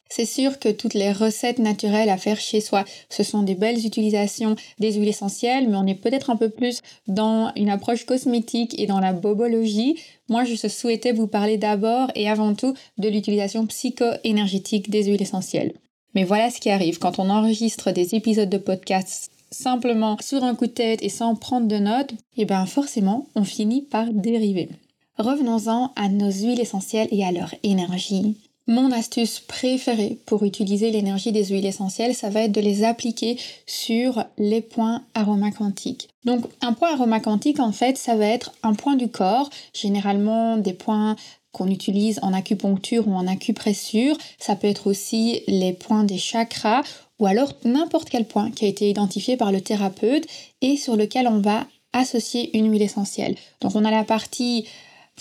C'est 0.07 0.25
sûr 0.25 0.59
que 0.59 0.69
toutes 0.69 0.93
les 0.93 1.11
recettes 1.11 1.57
naturelles 1.57 2.09
à 2.09 2.17
faire 2.17 2.39
chez 2.39 2.61
soi, 2.61 2.85
ce 3.09 3.23
sont 3.23 3.41
des 3.41 3.55
belles 3.55 3.83
utilisations 3.87 4.55
des 4.77 4.93
huiles 4.93 5.07
essentielles, 5.07 5.67
mais 5.67 5.77
on 5.77 5.87
est 5.87 5.95
peut-être 5.95 6.29
un 6.29 6.35
peu 6.35 6.49
plus 6.49 6.81
dans 7.07 7.51
une 7.55 7.71
approche 7.71 8.05
cosmétique 8.05 8.79
et 8.79 8.85
dans 8.85 8.99
la 8.99 9.13
bobologie. 9.13 9.99
Moi, 10.29 10.43
je 10.43 10.67
souhaitais 10.67 11.11
vous 11.11 11.27
parler 11.27 11.57
d'abord 11.57 12.11
et 12.13 12.29
avant 12.29 12.53
tout 12.53 12.75
de 12.99 13.09
l'utilisation 13.09 13.65
psycho-énergétique 13.65 14.91
des 14.91 15.05
huiles 15.05 15.23
essentielles. 15.23 15.73
Mais 16.13 16.23
voilà 16.23 16.51
ce 16.51 16.59
qui 16.59 16.69
arrive 16.69 16.99
quand 16.99 17.17
on 17.17 17.31
enregistre 17.31 17.91
des 17.91 18.13
épisodes 18.13 18.49
de 18.49 18.57
podcast 18.57 19.30
simplement 19.51 20.17
sur 20.21 20.43
un 20.43 20.55
coup 20.55 20.67
de 20.67 20.71
tête 20.71 21.03
et 21.03 21.09
sans 21.09 21.35
prendre 21.35 21.67
de 21.67 21.77
notes, 21.77 22.13
et 22.13 22.41
eh 22.41 22.45
bien 22.45 22.65
forcément, 22.65 23.27
on 23.35 23.43
finit 23.43 23.81
par 23.81 24.11
dériver. 24.11 24.69
Revenons-en 25.17 25.91
à 25.95 26.09
nos 26.09 26.31
huiles 26.31 26.59
essentielles 26.59 27.09
et 27.11 27.23
à 27.23 27.31
leur 27.31 27.53
énergie. 27.63 28.37
Mon 28.67 28.91
astuce 28.91 29.39
préférée 29.39 30.17
pour 30.25 30.43
utiliser 30.43 30.91
l'énergie 30.91 31.31
des 31.31 31.45
huiles 31.45 31.65
essentielles, 31.65 32.15
ça 32.15 32.29
va 32.29 32.41
être 32.41 32.51
de 32.51 32.61
les 32.61 32.83
appliquer 32.83 33.37
sur 33.65 34.23
les 34.37 34.61
points 34.61 35.03
aromacantiques. 35.13 36.09
Donc 36.25 36.45
un 36.61 36.73
point 36.73 36.93
aromacantique, 36.93 37.59
en 37.59 37.71
fait, 37.71 37.97
ça 37.97 38.15
va 38.15 38.27
être 38.27 38.53
un 38.63 38.73
point 38.73 38.95
du 38.95 39.09
corps, 39.09 39.49
généralement 39.73 40.57
des 40.57 40.73
points 40.73 41.15
qu'on 41.51 41.67
utilise 41.67 42.19
en 42.21 42.33
acupuncture 42.33 43.07
ou 43.07 43.13
en 43.13 43.27
acupressure. 43.27 44.17
Ça 44.39 44.55
peut 44.55 44.67
être 44.67 44.87
aussi 44.87 45.41
les 45.47 45.73
points 45.73 46.03
des 46.03 46.17
chakras 46.17 46.83
ou 47.21 47.27
alors 47.27 47.53
n'importe 47.63 48.09
quel 48.09 48.25
point 48.25 48.51
qui 48.51 48.65
a 48.65 48.67
été 48.67 48.89
identifié 48.89 49.37
par 49.37 49.51
le 49.51 49.61
thérapeute 49.61 50.25
et 50.61 50.75
sur 50.75 50.97
lequel 50.97 51.27
on 51.27 51.39
va 51.39 51.67
associer 51.93 52.57
une 52.57 52.69
huile 52.71 52.81
essentielle. 52.81 53.35
Donc 53.61 53.75
on 53.75 53.85
a 53.85 53.91
la 53.91 54.03
partie 54.03 54.65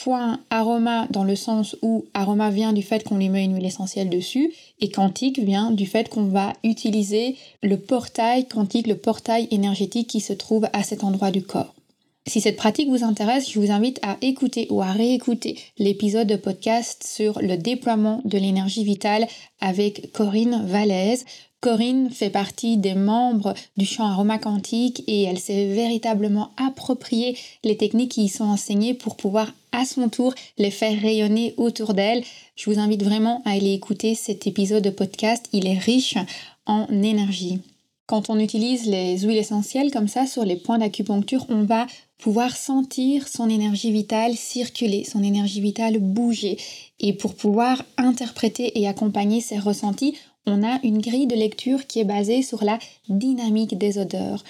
point 0.03 0.41
aroma 0.49 1.07
dans 1.11 1.25
le 1.25 1.37
sens 1.37 1.77
où 1.83 2.07
aroma 2.15 2.51
vient 2.51 2.73
du 2.73 2.83
fait 2.83 3.05
qu'on 3.05 3.19
lui 3.19 3.29
met 3.29 3.45
une 3.45 3.55
huile 3.55 3.67
essentielle 3.67 4.09
dessus 4.09 4.51
et 4.81 4.91
quantique 4.91 5.39
vient 5.39 5.71
du 5.71 5.87
fait 5.87 6.09
qu'on 6.09 6.25
va 6.25 6.55
utiliser 6.65 7.37
le 7.63 7.77
portail 7.77 8.49
quantique, 8.49 8.87
le 8.87 8.97
portail 8.97 9.47
énergétique 9.51 10.09
qui 10.09 10.21
se 10.21 10.33
trouve 10.33 10.69
à 10.73 10.83
cet 10.83 11.05
endroit 11.05 11.31
du 11.31 11.43
corps. 11.43 11.75
Si 12.27 12.41
cette 12.41 12.57
pratique 12.57 12.89
vous 12.89 13.05
intéresse, 13.05 13.51
je 13.51 13.59
vous 13.59 13.73
invite 13.73 13.99
à 14.03 14.17
écouter 14.23 14.69
ou 14.71 14.81
à 14.83 14.93
réécouter 14.93 15.59
l'épisode 15.79 16.29
de 16.29 16.37
podcast 16.37 17.03
sur 17.05 17.41
le 17.43 17.57
déploiement 17.57 18.23
de 18.25 18.39
l'énergie 18.39 18.85
vitale 18.85 19.27
avec 19.61 20.13
Corinne 20.13 20.65
Valaise. 20.67 21.25
Corinne 21.61 22.09
fait 22.11 22.31
partie 22.31 22.79
des 22.79 22.95
membres 22.95 23.53
du 23.77 23.85
champ 23.85 24.07
aroma 24.07 24.39
quantique 24.39 25.05
et 25.07 25.25
elle 25.25 25.39
s'est 25.39 25.67
véritablement 25.67 26.51
approprié 26.57 27.37
les 27.65 27.77
techniques 27.77 28.13
qui 28.13 28.25
y 28.25 28.29
sont 28.29 28.45
enseignées 28.45 28.95
pour 28.95 29.17
pouvoir 29.17 29.53
à 29.73 29.85
son 29.85 30.09
tour 30.09 30.35
les 30.57 30.71
faire 30.71 30.99
rayonner 30.99 31.55
autour 31.59 31.93
d'elle. 31.93 32.25
Je 32.57 32.71
vous 32.71 32.79
invite 32.79 33.03
vraiment 33.03 33.43
à 33.45 33.51
aller 33.51 33.75
écouter 33.75 34.15
cet 34.15 34.47
épisode 34.47 34.85
de 34.85 34.91
podcast, 34.91 35.49
il 35.53 35.67
est 35.67 35.79
riche 35.79 36.17
en 36.65 36.87
énergie. 36.91 37.61
Quand 38.07 38.29
on 38.29 38.41
utilise 38.41 38.87
les 38.87 39.19
huiles 39.19 39.39
essentielles 39.39 39.93
comme 39.93 40.09
ça 40.09 40.27
sur 40.27 40.45
les 40.45 40.57
points 40.57 40.79
d'acupuncture, 40.79 41.47
on 41.49 41.63
va 41.63 41.87
pouvoir 42.19 42.57
sentir 42.57 43.29
son 43.29 43.49
énergie 43.49 43.93
vitale 43.93 44.35
circuler, 44.35 45.05
son 45.05 45.23
énergie 45.23 45.61
vitale 45.61 45.99
bouger. 45.99 46.59
Et 46.99 47.13
pour 47.13 47.35
pouvoir 47.35 47.85
interpréter 47.99 48.81
et 48.81 48.89
accompagner 48.89 49.41
ces 49.41 49.59
ressentis, 49.59 50.17
on 50.47 50.63
a 50.63 50.79
une 50.83 51.01
grille 51.01 51.27
de 51.27 51.37
lecture 51.37 51.87
qui 51.87 52.01
est 52.01 52.05
basée 52.05 52.43
sur 52.43 52.65
la 52.65 52.79
dynamique 53.09 53.77
des 53.79 53.99
odeurs. 53.99 54.43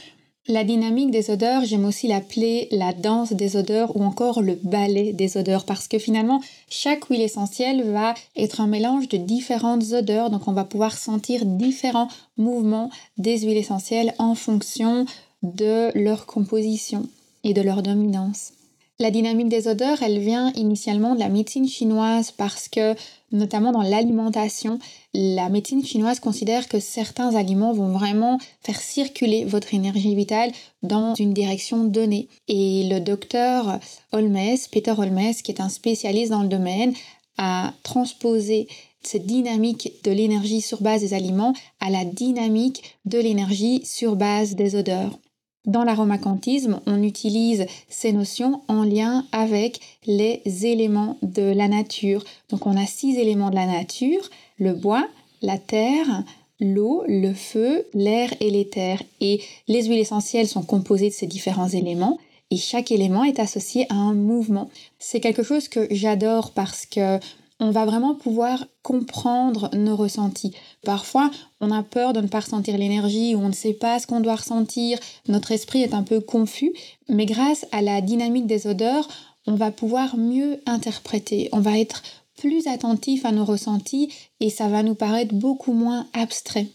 La 0.49 0.65
dynamique 0.65 1.11
des 1.11 1.31
odeurs, 1.31 1.65
j'aime 1.65 1.85
aussi 1.85 2.09
l'appeler 2.09 2.67
la 2.73 2.93
danse 2.93 3.33
des 3.33 3.57
odeurs 3.57 3.95
ou 3.97 4.03
encore 4.03 4.41
le 4.41 4.59
ballet 4.63 5.13
des 5.13 5.37
odeurs 5.37 5.65
parce 5.65 5.87
que 5.87 5.99
finalement, 5.99 6.41
chaque 6.69 7.05
huile 7.05 7.21
essentielle 7.21 7.85
va 7.85 8.15
être 8.37 8.61
un 8.61 8.67
mélange 8.67 9.09
de 9.09 9.19
différentes 9.19 9.93
odeurs, 9.93 10.31
donc 10.31 10.49
on 10.49 10.53
va 10.53 10.65
pouvoir 10.65 10.97
sentir 10.97 11.45
différents 11.45 12.09
mouvements 12.37 12.91
des 13.19 13.39
huiles 13.41 13.59
essentielles 13.59 14.15
en 14.19 14.35
fonction 14.35 15.05
de 15.43 15.91
leur 15.95 16.27
composition 16.27 17.07
et 17.45 17.55
de 17.55 17.63
leur 17.63 17.83
dominance. 17.83 18.53
La 19.01 19.11
dynamique 19.11 19.49
des 19.49 19.67
odeurs, 19.67 20.03
elle 20.03 20.19
vient 20.19 20.53
initialement 20.53 21.15
de 21.15 21.21
la 21.21 21.31
médecine 21.31 21.67
chinoise 21.67 22.33
parce 22.33 22.69
que, 22.69 22.95
notamment 23.33 23.73
dans 23.73 23.81
l'alimentation, 23.81 24.79
la 25.15 25.49
médecine 25.49 25.83
chinoise 25.83 26.21
considère 26.21 26.69
que 26.69 26.81
certains 26.81 27.35
aliments 27.35 27.73
vont 27.73 27.89
vraiment 27.89 28.39
faire 28.61 28.79
circuler 28.79 29.47
votre 29.47 29.73
énergie 29.73 30.15
vitale 30.15 30.53
dans 30.83 31.15
une 31.15 31.33
direction 31.33 31.85
donnée. 31.85 32.29
Et 32.49 32.91
le 32.91 33.01
docteur 33.01 33.79
Holmes, 34.13 34.59
Peter 34.71 34.93
Holmes, 34.99 35.33
qui 35.43 35.51
est 35.51 35.63
un 35.63 35.71
spécialiste 35.71 36.33
dans 36.33 36.43
le 36.43 36.49
domaine, 36.49 36.93
a 37.39 37.73
transposé 37.83 38.69
cette 39.03 39.25
dynamique 39.25 39.95
de 40.05 40.11
l'énergie 40.11 40.61
sur 40.61 40.83
base 40.83 41.01
des 41.01 41.15
aliments 41.15 41.55
à 41.81 41.89
la 41.89 42.05
dynamique 42.05 42.99
de 43.07 43.19
l'énergie 43.19 43.81
sur 43.83 44.15
base 44.15 44.57
des 44.57 44.77
odeurs. 44.77 45.19
Dans 45.67 45.85
l'aromacantisme, 45.85 46.81
on 46.87 47.03
utilise 47.03 47.67
ces 47.89 48.13
notions 48.13 48.63
en 48.69 48.83
lien 48.83 49.27
avec 49.31 49.81
les 50.07 50.43
éléments 50.65 51.19
de 51.23 51.43
la 51.43 51.69
nature. 51.69 52.25
Donc 52.49 52.67
on 52.67 52.77
a 52.77 52.87
six 52.87 53.19
éléments 53.19 53.51
de 53.51 53.57
la 53.57 53.67
nature, 53.67 54.31
le 54.59 54.73
bois, 54.73 55.07
la 55.43 55.59
terre, 55.59 56.25
l'eau, 56.61 57.05
le 57.07 57.35
feu, 57.35 57.87
l'air 57.93 58.33
et 58.41 58.51
l'éther. 58.51 59.03
Et 59.21 59.43
les 59.69 59.85
huiles 59.85 60.01
essentielles 60.01 60.49
sont 60.49 60.63
composées 60.63 61.11
de 61.11 61.15
ces 61.15 61.27
différents 61.27 61.69
éléments 61.69 62.19
et 62.51 62.57
chaque 62.57 62.91
élément 62.91 63.25
est 63.25 63.39
associé 63.39 63.87
à 63.91 63.95
un 63.95 64.15
mouvement. 64.15 64.71
C'est 64.99 65.21
quelque 65.21 65.43
chose 65.43 65.69
que 65.69 65.87
j'adore 65.91 66.53
parce 66.53 66.85
que 66.85 67.19
on 67.61 67.71
va 67.71 67.85
vraiment 67.85 68.15
pouvoir 68.15 68.67
comprendre 68.83 69.71
nos 69.75 69.95
ressentis. 69.95 70.53
Parfois, 70.85 71.31
on 71.61 71.71
a 71.71 71.83
peur 71.83 72.13
de 72.13 72.21
ne 72.21 72.27
pas 72.27 72.41
ressentir 72.41 72.77
l'énergie 72.77 73.35
ou 73.35 73.41
on 73.41 73.49
ne 73.49 73.55
sait 73.55 73.75
pas 73.75 73.99
ce 73.99 74.07
qu'on 74.07 74.21
doit 74.21 74.37
ressentir, 74.37 74.99
notre 75.29 75.53
esprit 75.53 75.83
est 75.83 75.95
un 75.95 76.03
peu 76.03 76.21
confus, 76.21 76.73
mais 77.09 77.27
grâce 77.27 77.67
à 77.71 77.83
la 77.83 78.01
dynamique 78.01 78.47
des 78.47 78.67
odeurs, 78.67 79.07
on 79.47 79.55
va 79.55 79.71
pouvoir 79.71 80.17
mieux 80.17 80.61
interpréter, 80.67 81.49
on 81.53 81.61
va 81.61 81.79
être 81.79 82.03
plus 82.39 82.67
attentif 82.67 83.27
à 83.27 83.33
nos 83.33 83.45
ressentis 83.45 84.13
et 84.41 84.49
ça 84.49 84.69
va 84.69 84.83
nous 84.83 84.95
paraître 84.95 85.35
beaucoup 85.35 85.75
moins 85.75 86.07
abstrait. 86.15 86.69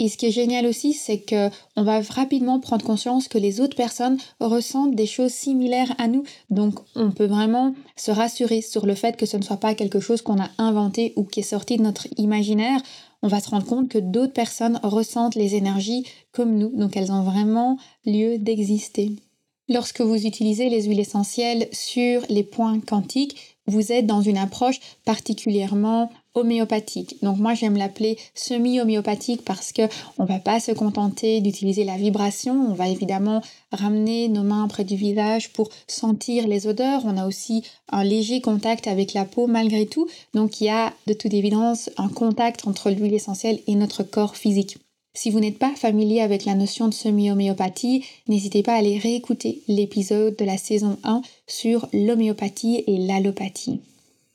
Et 0.00 0.08
ce 0.08 0.16
qui 0.16 0.26
est 0.26 0.30
génial 0.30 0.66
aussi, 0.66 0.94
c'est 0.94 1.18
que 1.18 1.50
on 1.76 1.82
va 1.82 2.00
rapidement 2.00 2.58
prendre 2.58 2.84
conscience 2.84 3.28
que 3.28 3.36
les 3.36 3.60
autres 3.60 3.76
personnes 3.76 4.16
ressentent 4.40 4.94
des 4.94 5.06
choses 5.06 5.30
similaires 5.30 5.94
à 5.98 6.08
nous. 6.08 6.24
Donc, 6.48 6.78
on 6.96 7.10
peut 7.10 7.26
vraiment 7.26 7.74
se 7.96 8.10
rassurer 8.10 8.62
sur 8.62 8.86
le 8.86 8.94
fait 8.94 9.18
que 9.18 9.26
ce 9.26 9.36
ne 9.36 9.42
soit 9.42 9.58
pas 9.58 9.74
quelque 9.74 10.00
chose 10.00 10.22
qu'on 10.22 10.40
a 10.40 10.48
inventé 10.56 11.12
ou 11.16 11.24
qui 11.24 11.40
est 11.40 11.42
sorti 11.42 11.76
de 11.76 11.82
notre 11.82 12.08
imaginaire. 12.16 12.80
On 13.22 13.28
va 13.28 13.40
se 13.40 13.50
rendre 13.50 13.66
compte 13.66 13.90
que 13.90 13.98
d'autres 13.98 14.32
personnes 14.32 14.80
ressentent 14.82 15.34
les 15.34 15.54
énergies 15.54 16.06
comme 16.32 16.56
nous. 16.56 16.70
Donc, 16.74 16.96
elles 16.96 17.12
ont 17.12 17.22
vraiment 17.22 17.76
lieu 18.06 18.38
d'exister. 18.38 19.12
Lorsque 19.68 20.00
vous 20.00 20.26
utilisez 20.26 20.70
les 20.70 20.84
huiles 20.84 20.98
essentielles 20.98 21.68
sur 21.72 22.22
les 22.30 22.42
points 22.42 22.80
quantiques, 22.80 23.58
vous 23.66 23.92
êtes 23.92 24.06
dans 24.06 24.22
une 24.22 24.38
approche 24.38 24.80
particulièrement 25.04 26.10
homéopathique. 26.34 27.16
Donc 27.22 27.38
moi 27.38 27.54
j'aime 27.54 27.76
l'appeler 27.76 28.18
semi-homéopathique 28.34 29.44
parce 29.44 29.72
que 29.72 29.82
on 30.18 30.24
va 30.24 30.38
pas 30.38 30.60
se 30.60 30.72
contenter 30.72 31.40
d'utiliser 31.40 31.84
la 31.84 31.96
vibration, 31.96 32.66
on 32.70 32.74
va 32.74 32.88
évidemment 32.88 33.42
ramener 33.72 34.28
nos 34.28 34.42
mains 34.42 34.68
près 34.68 34.84
du 34.84 34.96
visage 34.96 35.52
pour 35.52 35.68
sentir 35.86 36.46
les 36.46 36.66
odeurs, 36.66 37.02
on 37.04 37.16
a 37.16 37.26
aussi 37.26 37.64
un 37.90 38.04
léger 38.04 38.40
contact 38.40 38.86
avec 38.86 39.14
la 39.14 39.24
peau 39.24 39.46
malgré 39.46 39.86
tout. 39.86 40.08
Donc 40.34 40.60
il 40.60 40.64
y 40.64 40.70
a 40.70 40.92
de 41.06 41.12
toute 41.12 41.34
évidence 41.34 41.90
un 41.96 42.08
contact 42.08 42.66
entre 42.66 42.90
l'huile 42.90 43.14
essentielle 43.14 43.60
et 43.66 43.74
notre 43.74 44.02
corps 44.02 44.36
physique. 44.36 44.78
Si 45.12 45.30
vous 45.30 45.40
n'êtes 45.40 45.58
pas 45.58 45.74
familier 45.74 46.20
avec 46.20 46.44
la 46.44 46.54
notion 46.54 46.86
de 46.86 46.94
semi-homéopathie, 46.94 48.04
n'hésitez 48.28 48.62
pas 48.62 48.74
à 48.74 48.76
aller 48.76 48.96
réécouter 48.96 49.60
l'épisode 49.66 50.36
de 50.36 50.44
la 50.44 50.56
saison 50.56 50.98
1 51.02 51.22
sur 51.48 51.88
l'homéopathie 51.92 52.84
et 52.86 52.96
l'allopathie. 52.96 53.80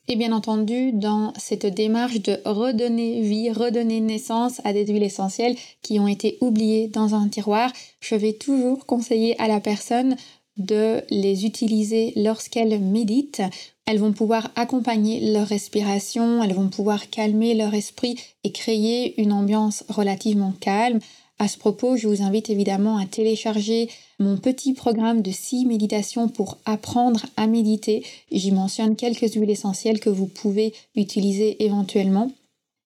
Et 0.08 0.16
bien 0.16 0.34
entendu, 0.34 0.92
dans 0.94 1.34
cette 1.36 1.66
démarche 1.66 2.22
de 2.22 2.40
redonner 2.46 3.22
vie, 3.22 3.52
redonner 3.52 4.00
naissance 4.02 4.62
à 4.64 4.72
des 4.72 4.86
huiles 4.86 5.02
essentielles 5.02 5.56
qui 5.82 6.00
ont 6.00 6.08
été 6.08 6.38
oubliées 6.42 6.88
dans 6.88 7.16
un 7.16 7.28
tiroir, 7.28 7.72
je 8.02 8.14
vais 8.14 8.34
toujours 8.34 8.86
conseiller 8.86 9.40
à 9.42 9.48
la 9.48 9.60
personne 9.60 10.16
de 10.58 11.02
les 11.10 11.46
utiliser 11.46 12.14
lorsqu'elle 12.16 12.80
médite. 12.80 13.42
Elles 13.88 14.00
vont 14.00 14.14
pouvoir 14.14 14.52
accompagner 14.56 15.32
leur 15.34 15.48
respiration, 15.48 16.44
elles 16.44 16.54
vont 16.54 16.70
pouvoir 16.70 17.10
calmer 17.10 17.56
leur 17.56 17.74
esprit 17.74 18.16
et 18.44 18.52
créer 18.52 19.20
une 19.20 19.34
ambiance 19.34 19.84
relativement 19.90 20.54
calme. 20.60 21.00
À 21.38 21.50
ce 21.50 21.58
propos, 21.58 21.98
je 21.98 22.08
vous 22.08 22.22
invite 22.22 22.50
évidemment 22.50 22.98
à 22.98 23.06
télécharger 23.06 23.90
mon 24.20 24.38
petit 24.38 24.74
programme 24.74 25.22
de 25.22 25.32
6 25.32 25.66
méditations 25.66 26.30
pour 26.30 26.58
apprendre 26.64 27.26
à 27.36 27.46
méditer. 27.46 28.06
J'y 28.32 28.52
mentionne 28.52 28.96
quelques 28.96 29.34
huiles 29.34 29.50
essentielles 29.50 30.00
que 30.00 30.10
vous 30.10 30.28
pouvez 30.28 30.74
utiliser 30.96 31.64
éventuellement. 31.66 32.32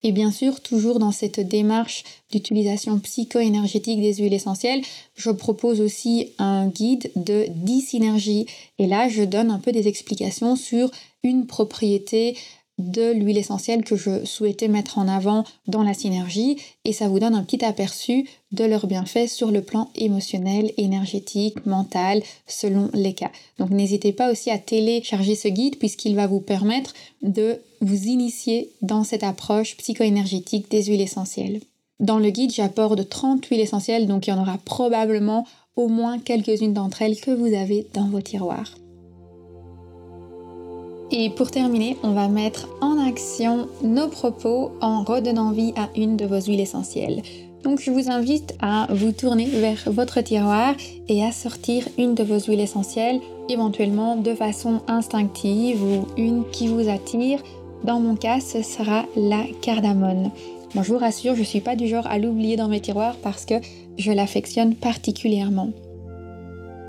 Et 0.02 0.12
bien 0.12 0.32
sûr, 0.32 0.62
toujours 0.62 0.98
dans 0.98 1.12
cette 1.12 1.42
démarche 1.42 2.04
d'utilisation 2.32 2.98
psycho-énergétique 3.00 4.02
des 4.02 4.16
huiles 4.16 4.34
essentielles, 4.34 4.82
je 5.16 5.30
propose 5.30 5.82
aussi 5.82 6.32
un 6.40 6.68
guide 6.68 7.12
de 7.18 7.46
10 7.50 7.82
synergies. 7.82 8.48
Et 8.80 8.88
là, 8.88 9.10
je 9.10 9.24
donne 9.24 9.52
un 9.52 9.60
peu 9.60 9.74
des 9.74 9.88
explications 9.88 10.56
sur 10.56 10.90
une 11.24 11.46
propriété 11.46 12.38
de 12.80 13.12
l'huile 13.12 13.38
essentielle 13.38 13.84
que 13.84 13.96
je 13.96 14.26
souhaitais 14.26 14.68
mettre 14.68 14.98
en 14.98 15.08
avant 15.08 15.44
dans 15.68 15.84
la 15.84 15.94
synergie 15.94 16.58
et 16.86 16.94
ça 16.94 17.08
vous 17.08 17.20
donne 17.20 17.36
un 17.36 17.44
petit 17.44 17.64
aperçu 17.64 18.28
de 18.52 18.64
leurs 18.64 18.88
bienfaits 18.88 19.28
sur 19.28 19.52
le 19.52 19.62
plan 19.62 19.90
émotionnel, 19.96 20.72
énergétique, 20.78 21.66
mental, 21.66 22.24
selon 22.48 22.90
les 22.94 23.14
cas. 23.14 23.32
Donc 23.60 23.70
n'hésitez 23.70 24.14
pas 24.14 24.32
aussi 24.32 24.50
à 24.50 24.58
télécharger 24.58 25.36
ce 25.36 25.50
guide 25.50 25.78
puisqu'il 25.78 26.16
va 26.16 26.26
vous 26.26 26.40
permettre 26.40 26.94
de 27.22 27.60
vous 27.82 28.06
initier 28.06 28.72
dans 28.82 29.04
cette 29.04 29.24
approche 29.24 29.78
psycho-énergétique 29.78 30.72
des 30.72 30.84
huiles 30.84 31.02
essentielles. 31.02 31.60
Dans 32.00 32.20
le 32.20 32.30
guide, 32.30 32.54
j'apporte 32.54 33.10
30 33.10 33.46
huiles 33.46 33.60
essentielles, 33.60 34.08
donc 34.08 34.26
il 34.26 34.30
y 34.30 34.34
en 34.34 34.42
aura 34.42 34.58
probablement 34.58 35.46
au 35.76 35.90
moins 35.90 36.18
quelques-unes 36.18 36.74
d'entre 36.74 37.02
elles 37.02 37.20
que 37.20 37.32
vous 37.32 37.54
avez 37.54 37.88
dans 37.94 38.08
vos 38.08 38.22
tiroirs. 38.22 38.79
Et 41.12 41.32
pour 41.32 41.50
terminer, 41.50 41.98
on 42.04 42.12
va 42.12 42.28
mettre 42.28 42.68
en 42.82 43.00
action 43.00 43.68
nos 43.82 44.08
propos 44.08 44.72
en 44.80 45.04
redonnant 45.04 45.52
vie 45.52 45.74
à 45.76 45.90
une 45.96 46.18
de 46.18 46.26
vos 46.26 46.40
huiles 46.40 46.60
essentielles. 46.60 47.24
Donc 47.64 47.82
je 47.82 47.90
vous 47.92 48.10
invite 48.12 48.54
à 48.62 48.88
vous 48.92 49.12
tourner 49.12 49.46
vers 49.46 49.84
votre 49.88 50.22
tiroir 50.22 50.76
et 51.08 51.24
à 51.26 51.32
sortir 51.32 51.88
une 51.98 52.14
de 52.14 52.24
vos 52.24 52.40
huiles 52.40 52.60
essentielles, 52.60 53.20
éventuellement 53.50 54.16
de 54.16 54.34
façon 54.36 54.82
instinctive 54.88 55.84
ou 55.84 56.06
une 56.16 56.44
qui 56.52 56.68
vous 56.68 56.90
attire. 56.90 57.40
Dans 57.84 58.00
mon 58.00 58.16
cas, 58.16 58.40
ce 58.40 58.62
sera 58.62 59.06
la 59.16 59.44
cardamone. 59.62 60.32
Bon, 60.76 60.84
je 60.84 60.94
vous 60.94 61.00
rassure, 61.00 61.34
je 61.34 61.40
ne 61.40 61.46
suis 61.46 61.62
pas 61.62 61.76
du 61.76 61.88
genre 61.88 62.06
à 62.06 62.20
l'oublier 62.20 62.56
dans 62.56 62.68
mes 62.68 62.82
tiroirs 62.82 63.16
parce 63.24 63.46
que 63.46 63.56
je 63.98 64.12
l'affectionne 64.12 64.76
particulièrement. 64.76 65.72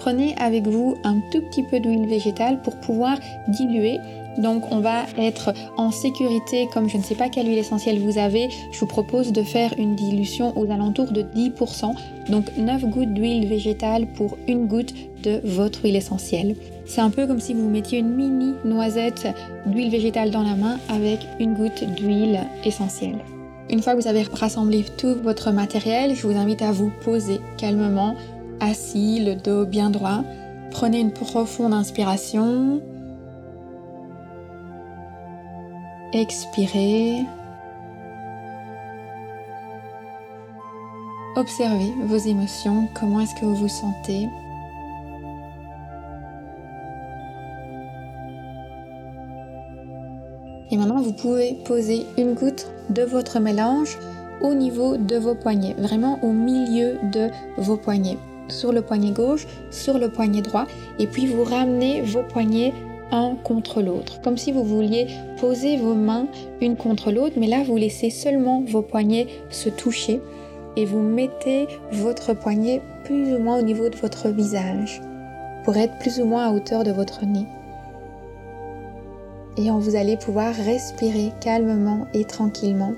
Prenez 0.01 0.35
avec 0.39 0.67
vous 0.67 0.97
un 1.05 1.21
tout 1.31 1.43
petit 1.43 1.63
peu 1.63 1.79
d'huile 1.79 2.07
végétale 2.07 2.63
pour 2.63 2.75
pouvoir 2.77 3.19
diluer. 3.49 3.99
Donc 4.39 4.73
on 4.73 4.81
va 4.81 5.03
être 5.19 5.53
en 5.77 5.91
sécurité 5.91 6.69
comme 6.73 6.89
je 6.89 6.97
ne 6.97 7.03
sais 7.03 7.15
pas 7.15 7.29
quelle 7.29 7.47
huile 7.47 7.59
essentielle 7.59 7.99
vous 7.99 8.17
avez. 8.17 8.49
Je 8.73 8.81
vous 8.81 8.87
propose 8.87 9.31
de 9.31 9.43
faire 9.43 9.75
une 9.77 9.97
dilution 9.97 10.57
aux 10.59 10.71
alentours 10.71 11.13
de 11.13 11.21
10%. 11.23 11.93
Donc 12.31 12.47
9 12.57 12.87
gouttes 12.87 13.13
d'huile 13.13 13.47
végétale 13.47 14.07
pour 14.15 14.39
une 14.49 14.67
goutte 14.67 14.95
de 15.23 15.43
votre 15.45 15.85
huile 15.85 15.97
essentielle. 15.97 16.57
C'est 16.87 17.03
un 17.03 17.11
peu 17.11 17.27
comme 17.27 17.41
si 17.41 17.53
vous 17.53 17.69
mettiez 17.69 17.99
une 17.99 18.15
mini 18.15 18.55
noisette 18.65 19.29
d'huile 19.67 19.91
végétale 19.91 20.31
dans 20.31 20.43
la 20.43 20.55
main 20.55 20.79
avec 20.89 21.21
une 21.39 21.53
goutte 21.53 21.85
d'huile 21.95 22.41
essentielle. 22.65 23.19
Une 23.69 23.83
fois 23.83 23.95
que 23.95 24.01
vous 24.01 24.09
avez 24.09 24.23
rassemblé 24.33 24.83
tout 24.97 25.17
votre 25.23 25.53
matériel, 25.53 26.17
je 26.17 26.27
vous 26.27 26.37
invite 26.37 26.63
à 26.63 26.73
vous 26.73 26.91
poser 27.05 27.39
calmement 27.59 28.17
assis, 28.61 29.21
le 29.21 29.35
dos 29.35 29.65
bien 29.65 29.91
droit. 29.91 30.23
Prenez 30.71 31.01
une 31.01 31.13
profonde 31.13 31.73
inspiration. 31.73 32.81
Expirez. 36.13 37.25
Observez 41.37 41.93
vos 42.05 42.17
émotions, 42.17 42.89
comment 42.95 43.21
est-ce 43.21 43.35
que 43.35 43.45
vous 43.45 43.55
vous 43.55 43.69
sentez. 43.69 44.29
Et 50.73 50.77
maintenant, 50.77 51.01
vous 51.01 51.13
pouvez 51.13 51.55
poser 51.65 52.07
une 52.17 52.35
goutte 52.35 52.69
de 52.91 53.03
votre 53.03 53.41
mélange 53.41 53.99
au 54.41 54.55
niveau 54.55 54.97
de 54.97 55.17
vos 55.17 55.35
poignets, 55.35 55.75
vraiment 55.79 56.19
au 56.23 56.33
milieu 56.33 56.99
de 57.13 57.29
vos 57.59 57.77
poignets 57.77 58.19
sur 58.51 58.73
le 58.73 58.83
poignet 58.83 59.13
gauche, 59.13 59.47
sur 59.71 59.99
le 59.99 60.09
poignet 60.09 60.43
droit, 60.43 60.67
et 60.99 61.07
puis 61.07 61.27
vous 61.27 61.45
ramenez 61.45 62.03
vos 62.03 62.23
poignets 62.23 62.73
un 63.13 63.35
contre 63.43 63.83
l'autre, 63.83 64.21
comme 64.23 64.37
si 64.37 64.53
vous 64.53 64.65
vouliez 64.65 65.09
poser 65.41 65.77
vos 65.77 65.95
mains 65.95 66.27
une 66.61 66.77
contre 66.77 67.11
l'autre, 67.11 67.37
mais 67.39 67.49
là 67.49 67.63
vous 67.65 67.77
laissez 67.77 68.11
seulement 68.11 68.63
vos 68.67 68.83
poignets 68.83 69.27
se 69.51 69.69
toucher 69.69 70.21
et 70.77 70.85
vous 70.85 71.01
mettez 71.01 71.67
votre 71.93 72.35
poignet 72.35 72.81
plus 73.05 73.35
ou 73.35 73.39
moins 73.39 73.59
au 73.59 73.63
niveau 73.63 73.89
de 73.89 73.97
votre 73.97 74.29
visage 74.29 75.03
pour 75.65 75.77
être 75.77 75.99
plus 75.99 76.21
ou 76.21 76.25
moins 76.25 76.47
à 76.47 76.53
hauteur 76.53 76.85
de 76.85 76.93
votre 76.93 77.27
nez. 77.27 77.47
Et 79.57 79.69
vous 79.71 79.97
allez 79.97 80.17
pouvoir 80.17 80.55
respirer 80.55 81.33
calmement 81.41 82.07
et 82.15 82.25
tranquillement 82.25 82.95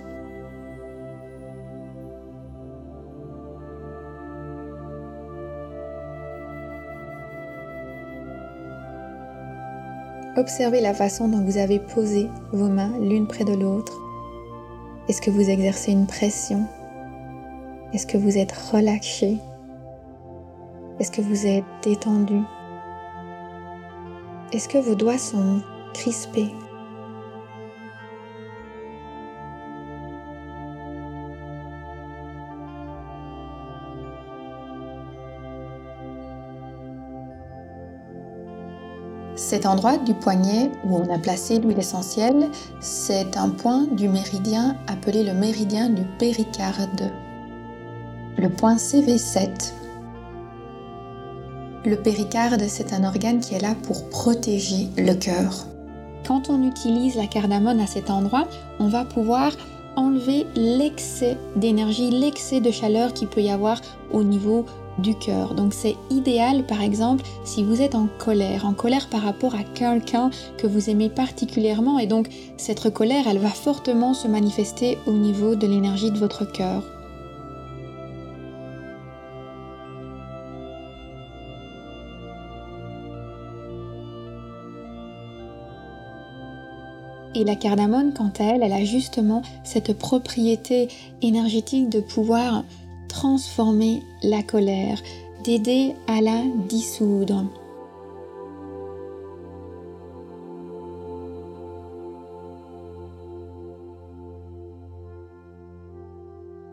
Observez 10.34 10.80
la 10.80 10.94
façon 10.94 11.28
dont 11.28 11.44
vous 11.44 11.58
avez 11.58 11.78
posé 11.78 12.30
vos 12.52 12.68
mains 12.68 12.98
l'une 12.98 13.26
près 13.26 13.44
de 13.44 13.52
l'autre. 13.52 13.92
Est-ce 15.06 15.20
que 15.20 15.30
vous 15.30 15.50
exercez 15.50 15.92
une 15.92 16.06
pression? 16.06 16.64
Est-ce 17.92 18.06
que 18.06 18.16
vous 18.16 18.38
êtes 18.38 18.52
relâché 18.52 19.36
Est-ce 20.98 21.10
que 21.10 21.20
vous 21.20 21.46
êtes 21.46 21.64
détendu? 21.82 22.40
Est-ce 24.52 24.70
que 24.70 24.78
vos 24.78 24.94
doigts 24.94 25.18
sont 25.18 25.60
crispés? 25.92 26.50
Cet 39.52 39.66
endroit 39.66 39.98
du 39.98 40.14
poignet 40.14 40.70
où 40.82 40.96
on 40.96 41.14
a 41.14 41.18
placé 41.18 41.58
l'huile 41.58 41.78
essentielle, 41.78 42.48
c'est 42.80 43.36
un 43.36 43.50
point 43.50 43.84
du 43.84 44.08
méridien 44.08 44.78
appelé 44.86 45.24
le 45.24 45.34
méridien 45.34 45.90
du 45.90 46.04
péricarde. 46.18 47.12
Le 48.38 48.48
point 48.48 48.76
CV7. 48.76 49.74
Le 51.84 51.96
péricarde, 51.96 52.62
c'est 52.66 52.94
un 52.94 53.04
organe 53.04 53.40
qui 53.40 53.54
est 53.54 53.60
là 53.60 53.74
pour 53.82 54.08
protéger 54.08 54.88
le 54.96 55.12
cœur. 55.12 55.66
Quand 56.26 56.48
on 56.48 56.66
utilise 56.66 57.16
la 57.16 57.26
cardamone 57.26 57.80
à 57.80 57.86
cet 57.86 58.08
endroit, 58.08 58.48
on 58.80 58.88
va 58.88 59.04
pouvoir 59.04 59.52
enlever 59.96 60.46
l'excès 60.54 61.36
d'énergie, 61.56 62.10
l'excès 62.10 62.62
de 62.62 62.70
chaleur 62.70 63.12
qu'il 63.12 63.28
peut 63.28 63.42
y 63.42 63.50
avoir 63.50 63.82
au 64.12 64.24
niveau 64.24 64.64
du 64.98 65.14
cœur. 65.14 65.54
Donc 65.54 65.74
c'est 65.74 65.96
idéal 66.10 66.64
par 66.66 66.82
exemple 66.82 67.24
si 67.44 67.64
vous 67.64 67.80
êtes 67.80 67.94
en 67.94 68.08
colère, 68.18 68.66
en 68.66 68.74
colère 68.74 69.08
par 69.08 69.22
rapport 69.22 69.54
à 69.54 69.64
quelqu'un 69.64 70.30
que 70.58 70.66
vous 70.66 70.90
aimez 70.90 71.08
particulièrement 71.08 71.98
et 71.98 72.06
donc 72.06 72.28
cette 72.56 72.92
colère 72.92 73.24
elle 73.28 73.38
va 73.38 73.48
fortement 73.48 74.14
se 74.14 74.28
manifester 74.28 74.98
au 75.06 75.12
niveau 75.12 75.54
de 75.54 75.66
l'énergie 75.66 76.10
de 76.10 76.18
votre 76.18 76.50
cœur. 76.50 76.82
Et 87.34 87.44
la 87.44 87.56
cardamone, 87.56 88.12
quant 88.12 88.30
à 88.38 88.44
elle, 88.44 88.62
elle 88.62 88.72
a 88.72 88.84
justement 88.84 89.40
cette 89.64 89.96
propriété 89.96 90.88
énergétique 91.22 91.88
de 91.88 92.00
pouvoir 92.00 92.62
transformer 93.12 94.02
la 94.22 94.42
colère, 94.42 94.98
d'aider 95.44 95.94
à 96.06 96.22
la 96.22 96.42
dissoudre. 96.68 97.44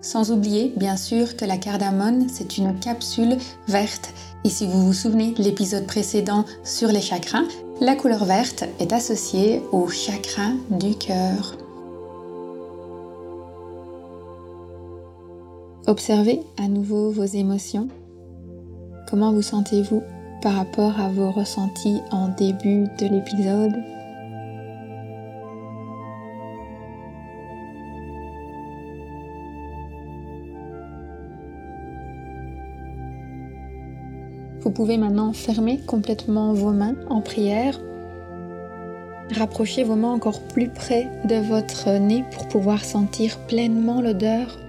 Sans 0.01 0.31
oublier, 0.31 0.73
bien 0.77 0.95
sûr, 0.95 1.35
que 1.35 1.45
la 1.45 1.57
cardamone, 1.57 2.27
c'est 2.29 2.57
une 2.57 2.79
capsule 2.79 3.37
verte. 3.67 4.13
Et 4.45 4.49
si 4.49 4.65
vous 4.65 4.87
vous 4.87 4.93
souvenez 4.93 5.33
de 5.33 5.43
l'épisode 5.43 5.85
précédent 5.85 6.45
sur 6.63 6.87
les 6.87 7.01
chakras, 7.01 7.43
la 7.81 7.95
couleur 7.95 8.23
verte 8.25 8.63
est 8.79 8.93
associée 8.93 9.61
au 9.71 9.87
chakra 9.89 10.51
du 10.71 10.95
cœur. 10.95 11.68
Observez 15.89 16.41
à 16.59 16.67
nouveau 16.67 17.09
vos 17.09 17.25
émotions. 17.25 17.87
Comment 19.09 19.33
vous 19.33 19.41
sentez-vous 19.41 20.03
par 20.39 20.53
rapport 20.53 20.99
à 20.99 21.09
vos 21.09 21.31
ressentis 21.31 21.97
en 22.11 22.27
début 22.27 22.83
de 22.99 23.07
l'épisode? 23.07 23.73
Vous 34.61 34.69
pouvez 34.69 34.97
maintenant 34.99 35.33
fermer 35.33 35.79
complètement 35.87 36.53
vos 36.53 36.71
mains 36.71 36.97
en 37.09 37.21
prière. 37.21 37.79
Rapprochez 39.31 39.83
vos 39.83 39.95
mains 39.95 40.13
encore 40.13 40.41
plus 40.49 40.69
près 40.69 41.09
de 41.25 41.37
votre 41.37 41.89
nez 41.97 42.23
pour 42.31 42.47
pouvoir 42.47 42.85
sentir 42.85 43.39
pleinement 43.47 44.03
l'odeur 44.03 44.59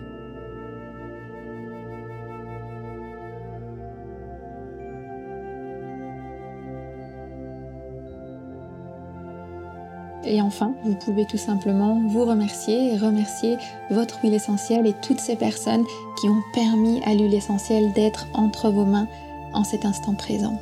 Et 10.31 10.41
enfin, 10.41 10.75
vous 10.85 10.95
pouvez 10.95 11.27
tout 11.27 11.37
simplement 11.37 12.01
vous 12.07 12.25
remercier 12.25 12.93
et 12.93 12.97
remercier 12.97 13.57
votre 13.91 14.21
huile 14.23 14.35
essentielle 14.35 14.87
et 14.87 14.95
toutes 15.03 15.19
ces 15.19 15.35
personnes 15.35 15.85
qui 16.21 16.29
ont 16.29 16.41
permis 16.55 17.03
à 17.03 17.15
l'huile 17.15 17.35
essentielle 17.35 17.93
d'être 17.95 18.29
entre 18.33 18.71
vos 18.71 18.85
mains 18.85 19.09
en 19.55 19.65
cet 19.65 19.85
instant 19.85 20.15
présent. 20.15 20.57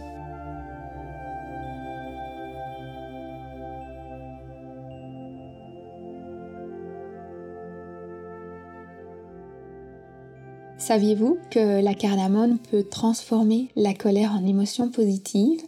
Saviez-vous 10.78 11.37
que 11.50 11.83
la 11.83 11.92
cardamone 11.92 12.57
peut 12.70 12.85
transformer 12.85 13.68
la 13.76 13.92
colère 13.92 14.33
en 14.33 14.46
émotion 14.46 14.88
positive? 14.88 15.61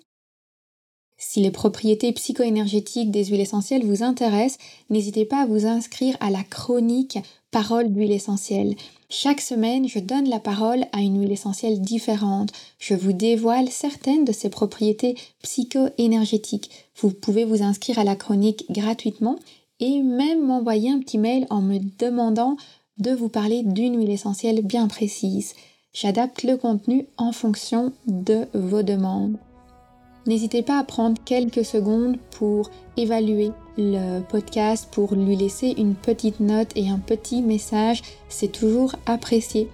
Si 1.23 1.41
les 1.41 1.51
propriétés 1.51 2.13
psycho-énergétiques 2.13 3.11
des 3.11 3.27
huiles 3.27 3.43
essentielles 3.43 3.85
vous 3.85 4.03
intéressent, 4.03 4.59
n'hésitez 4.89 5.27
pas 5.27 5.43
à 5.43 5.47
vous 5.47 5.67
inscrire 5.67 6.17
à 6.19 6.31
la 6.31 6.43
chronique 6.43 7.19
Parole 7.51 7.93
d'huile 7.93 8.13
essentielle. 8.13 8.75
Chaque 9.11 9.43
semaine, 9.43 9.87
je 9.87 9.99
donne 9.99 10.31
la 10.31 10.41
parole 10.41 10.87
à 10.93 11.01
une 11.01 11.21
huile 11.21 11.33
essentielle 11.33 11.81
différente. 11.81 12.53
Je 12.79 12.95
vous 12.95 13.13
dévoile 13.13 13.69
certaines 13.69 14.25
de 14.25 14.33
ses 14.33 14.49
propriétés 14.49 15.15
psycho-énergétiques. 15.43 16.71
Vous 16.97 17.11
pouvez 17.11 17.45
vous 17.45 17.63
inscrire 17.63 17.99
à 17.99 18.05
la 18.05 18.17
chronique 18.17 18.65
gratuitement 18.71 19.37
et 19.79 20.01
même 20.01 20.47
m'envoyer 20.47 20.91
un 20.91 21.01
petit 21.01 21.19
mail 21.19 21.47
en 21.51 21.61
me 21.61 21.81
demandant 21.99 22.57
de 22.97 23.11
vous 23.11 23.29
parler 23.29 23.63
d'une 23.63 23.99
huile 23.99 24.11
essentielle 24.11 24.63
bien 24.63 24.89
précise. 24.89 25.55
J'adapte 25.93 26.45
le 26.45 26.57
contenu 26.57 27.07
en 27.19 27.33
fonction 27.33 27.93
de 28.07 28.47
vos 28.55 28.83
demandes. 28.83 29.37
N'hésitez 30.27 30.63
pas 30.63 30.79
à 30.79 30.85
prendre 30.85 31.21
quelques 31.25 31.65
secondes 31.65 32.17
pour 32.31 32.71
évaluer 32.97 33.53
le 33.79 34.21
podcast, 34.21 34.89
pour 34.93 35.15
lui 35.15 35.35
laisser 35.35 35.75
une 35.79 35.95
petite 35.95 36.41
note 36.41 36.71
et 36.77 36.91
un 36.91 36.99
petit 36.99 37.41
message. 37.41 38.03
C'est 38.29 38.53
toujours 38.53 38.95
apprécié. 39.07 39.69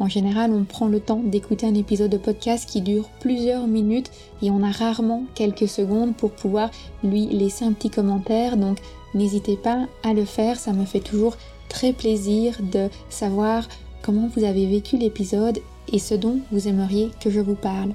En 0.00 0.08
général, 0.08 0.52
on 0.52 0.62
prend 0.62 0.86
le 0.86 1.00
temps 1.00 1.20
d'écouter 1.24 1.66
un 1.66 1.74
épisode 1.74 2.12
de 2.12 2.18
podcast 2.18 2.68
qui 2.68 2.80
dure 2.80 3.08
plusieurs 3.18 3.66
minutes 3.66 4.12
et 4.42 4.50
on 4.50 4.62
a 4.62 4.70
rarement 4.70 5.24
quelques 5.34 5.66
secondes 5.66 6.14
pour 6.14 6.30
pouvoir 6.30 6.70
lui 7.02 7.26
laisser 7.26 7.64
un 7.64 7.72
petit 7.72 7.90
commentaire. 7.90 8.56
Donc 8.56 8.78
n'hésitez 9.14 9.56
pas 9.56 9.86
à 10.04 10.14
le 10.14 10.24
faire, 10.24 10.60
ça 10.60 10.72
me 10.72 10.84
fait 10.84 11.00
toujours 11.00 11.36
très 11.68 11.92
plaisir 11.92 12.56
de 12.62 12.88
savoir 13.10 13.68
comment 14.02 14.30
vous 14.36 14.44
avez 14.44 14.66
vécu 14.66 14.96
l'épisode 14.96 15.58
et 15.92 15.98
ce 15.98 16.14
dont 16.14 16.38
vous 16.52 16.68
aimeriez 16.68 17.10
que 17.20 17.30
je 17.30 17.40
vous 17.40 17.56
parle. 17.56 17.92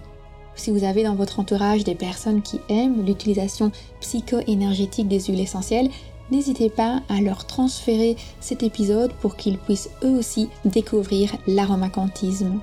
Si 0.56 0.72
vous 0.72 0.84
avez 0.84 1.04
dans 1.04 1.16
votre 1.16 1.40
entourage 1.40 1.84
des 1.84 1.96
personnes 1.96 2.42
qui 2.42 2.60
aiment 2.70 3.06
l'utilisation 3.06 3.72
psycho-énergétique 4.02 5.08
des 5.08 5.20
huiles 5.20 5.40
essentielles, 5.40 5.90
n'hésitez 6.32 6.70
pas 6.70 7.02
à 7.10 7.22
leur 7.22 7.46
transférer 7.46 8.16
cet 8.40 8.64
épisode 8.64 9.14
pour 9.14 9.36
qu'ils 9.36 9.58
puissent 9.58 9.90
eux 10.04 10.18
aussi 10.18 10.50
découvrir 10.66 11.36
l'aromacantisme. 11.48 12.60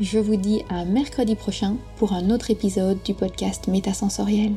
Je 0.00 0.18
vous 0.18 0.36
dis 0.36 0.62
à 0.68 0.84
mercredi 0.84 1.34
prochain 1.34 1.76
pour 1.96 2.12
un 2.12 2.30
autre 2.30 2.50
épisode 2.50 2.98
du 3.04 3.14
podcast 3.14 3.68
Métasensoriel. 3.68 4.52